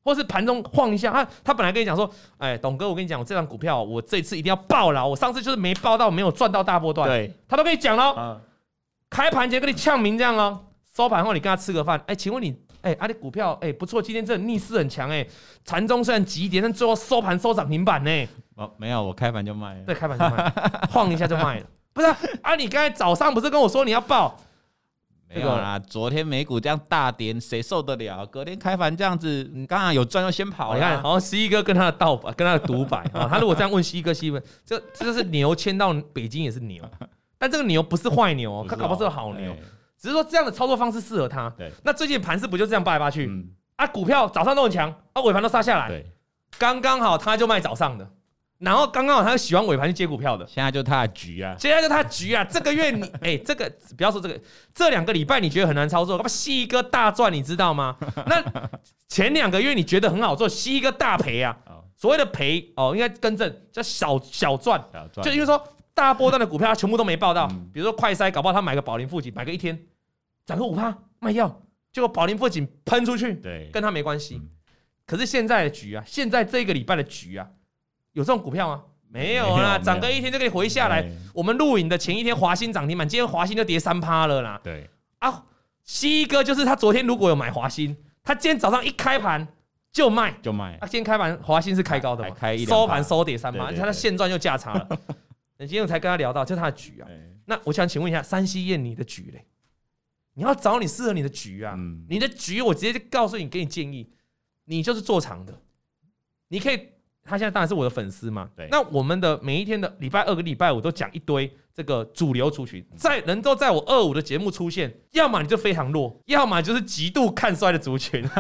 [0.03, 8.41] 或是盘中晃一下，他他本来跟你讲说，哎，董哥，我跟你讲，我这张股票，我这次一定要爆了，我上次就是没爆到，没有赚到大波段，对，他都跟你讲了，
[9.11, 10.59] 开盘前跟你呛名这样哦，
[10.95, 15.27] 收盘后你跟他吃个饭，哎，请问你，哎，阿里股票，哎，不错，今天这逆势很强，哎，
[15.67, 20.53] 盘中虽然急跌，但最后收盘收涨停板呢，哦，没有，我开盘就卖了，对，开盘就卖，
[20.91, 24.37] 晃一下就卖了，不是啊，啊，你刚才早上不是跟我说你要抱？
[25.33, 28.27] 没有啦，昨天美股这样大跌，谁受得了？
[28.27, 30.77] 隔天开盘这样子，你刚刚有赚就先跑了。
[30.77, 33.29] 你看，好像十一哥跟他的盗版，跟他的独白啊。
[33.31, 36.85] 他如果这样问十一哥，蜥蜴哥，这这是牛迁到北京也是牛，
[37.39, 39.55] 但这个牛不是坏牛，它搞不好是个好牛，
[39.99, 41.49] 只是说这样的操作方式适合他。
[41.57, 43.31] 对，那最近盘势不就这样扒来扒去？
[43.77, 45.89] 啊，股票早上都很强，啊，尾盘都杀下来。
[45.89, 46.05] 对，
[46.59, 48.11] 刚刚好他就卖早上的。
[48.61, 52.45] 然后刚刚好他喜欢尾盘去接股票的，现在就他的局啊，现在就他的局啊。
[52.45, 54.39] 这个月你 哎，这个不要说这个，
[54.75, 57.97] 这两个礼拜你觉得很难操作，他妈西哥大赚，你知道吗？
[58.27, 58.45] 那
[59.09, 61.57] 前两个月你觉得很好做，吸一个大赔啊。
[61.97, 64.79] 所谓的赔哦，应该更正叫小小赚，
[65.23, 65.63] 就因为说
[65.95, 69.79] 大波段的股票他全部都没报到，比如说快筛，搞不好他买个宝林富锦，买个一天
[70.45, 74.43] 涨个五趴卖掉，结果宝林富锦喷出去，对，跟他没关系。
[75.07, 77.49] 可是现在的局啊，现在这个礼拜的局啊。
[78.13, 78.85] 有这种股票吗？
[79.13, 81.05] 没有啦，涨个一天就可以回下来。
[81.35, 84.61] 我们录影的前一天，华兴涨停板，今天华兴就跌三趴了啦。
[84.63, 84.89] 对
[85.19, 85.45] 啊，
[85.83, 89.45] 西哥就是他昨天如果有买华兴，他今天早上一开盘
[89.91, 90.79] 就卖，就卖。
[90.81, 92.37] 他今天开盘华兴是开高的嘛？
[92.65, 94.89] 收盘收跌三趴，他的现赚又价差了。
[95.59, 97.09] 那今天我才跟他聊到，就是他的局啊。
[97.47, 99.45] 那我想请问一下，山西燕你的局嘞？
[100.35, 101.75] 你要找你适合你的局啊。
[102.09, 104.09] 你的局我直接就告诉你，给你建议，
[104.67, 105.61] 你就是做长的，
[106.47, 106.91] 你可以。
[107.23, 108.67] 他现在当然是我的粉丝嘛，对。
[108.71, 118.25] 那我们的每一天的礼拜二跟礼拜五都讲一堆这个主流族群，在能够在我二五的节目出现，要么你就非常弱，要么就是极度看衰的族群，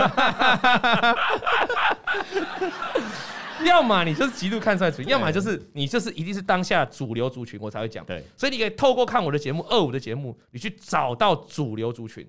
[3.64, 8.05] 要么你就是极度看衰的族群，要么就是你就是一定是当下主流族群，我才会讲。
[8.07, 12.26] 对，所以你可以透过看我的节目二五的节目，你去找到主流族群，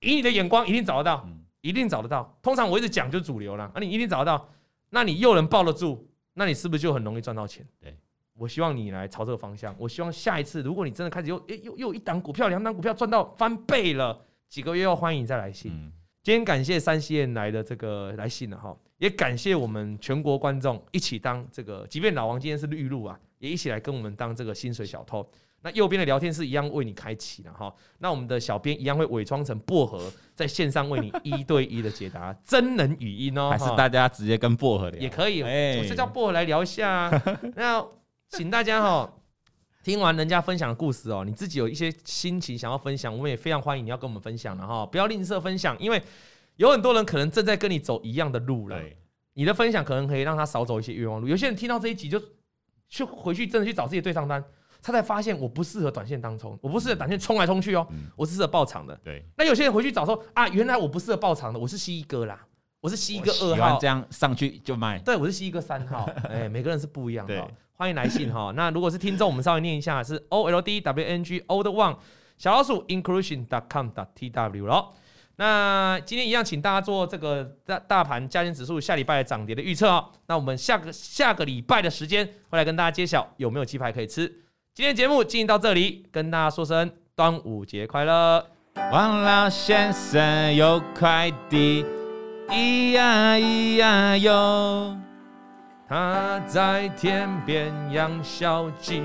[0.00, 1.26] 以你的眼光一定找得到，
[1.62, 2.38] 一定找得到。
[2.42, 4.48] 通常我一直讲就是主流啦，啊，你一定找得到。
[4.90, 7.66] 那你又能抱得住，那你是不是就很容易赚到钱？
[7.80, 7.96] 对，
[8.34, 9.74] 我希望你来朝这个方向。
[9.78, 15.72] 我希望下一次，如果你真的开始又诶又又一档股票、两档股票赚到翻倍了，几个月后欢迎你再来信。
[15.72, 25.28] 嗯、今天感谢三西燕来的这个来信了哈，也感谢我们全国观众一起当这个，即便老王今天是绿路啊，也一起来跟我们当这个薪水小偷。
[25.62, 36.88] 那右边的聊天室一样为你开启了哈，那我们的小编一样会伪装成薄荷，在线上为你一对一的解答真人语音哦，还是大家直接跟薄荷聊也可以，我是叫薄荷来聊一下。
[37.10, 37.22] 啊
[37.56, 37.86] 那
[38.30, 39.12] 请大家哈，
[39.84, 46.02] 听完人家分享的故事哦，你自己有一些心情想要分享，我们也非常欢迎你要跟我们分享的哈，不要吝啬分享，因为
[46.56, 48.80] 有很多人可能正在跟你走一样的路了，
[49.34, 51.28] 你的分享可能可以让他少走一些冤枉路。
[51.28, 52.18] 有些人听到这一集就
[52.88, 54.42] 去回去真的去找自己的对账单。
[54.82, 58.98] 他才发现我不适合短线当冲，我不适合短线冲来冲去哦，我是适合爆长的。
[59.04, 62.40] 对，那有些人回去找说啊，原来我不适合爆长的，我是西哥啦，
[62.80, 64.98] 我是西哥二号，这样上去就卖。
[64.98, 67.48] 对，我是西哥三号， 哎，每个人是不一样的。
[67.74, 68.52] 欢迎来信哈。
[68.54, 71.96] 那如果是听众，我们稍微念一下，是 O L D W N G Old One
[72.36, 74.94] 小老鼠 inclusion dot com dot T W 咯。
[75.36, 80.10] 那今天一样，请大家做这个大大盘加权指数下礼拜的涨跌的预测哦。
[80.26, 84.30] 那我们下个下个礼拜的时间会来跟大家揭晓有没有鸡排可以吃。
[84.80, 88.42] 今天节目进行到这里，跟大家说声端午节快乐！
[88.90, 91.84] 王老先生有快递，
[92.48, 94.96] 咿呀咿呀哟，
[95.86, 99.02] 他在田边养小鸡，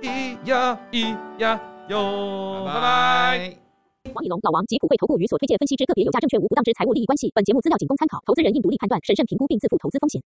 [0.00, 3.56] 咿呀咿呀哟，拜拜。
[4.14, 7.30] 王以龙、老王及普惠投顾与所推荐分析之个别有价证券无不当之财务利益关系。
[7.34, 10.22] 本节目资料仅供参考，投资人应独立判断、审慎评估并自负投资风险。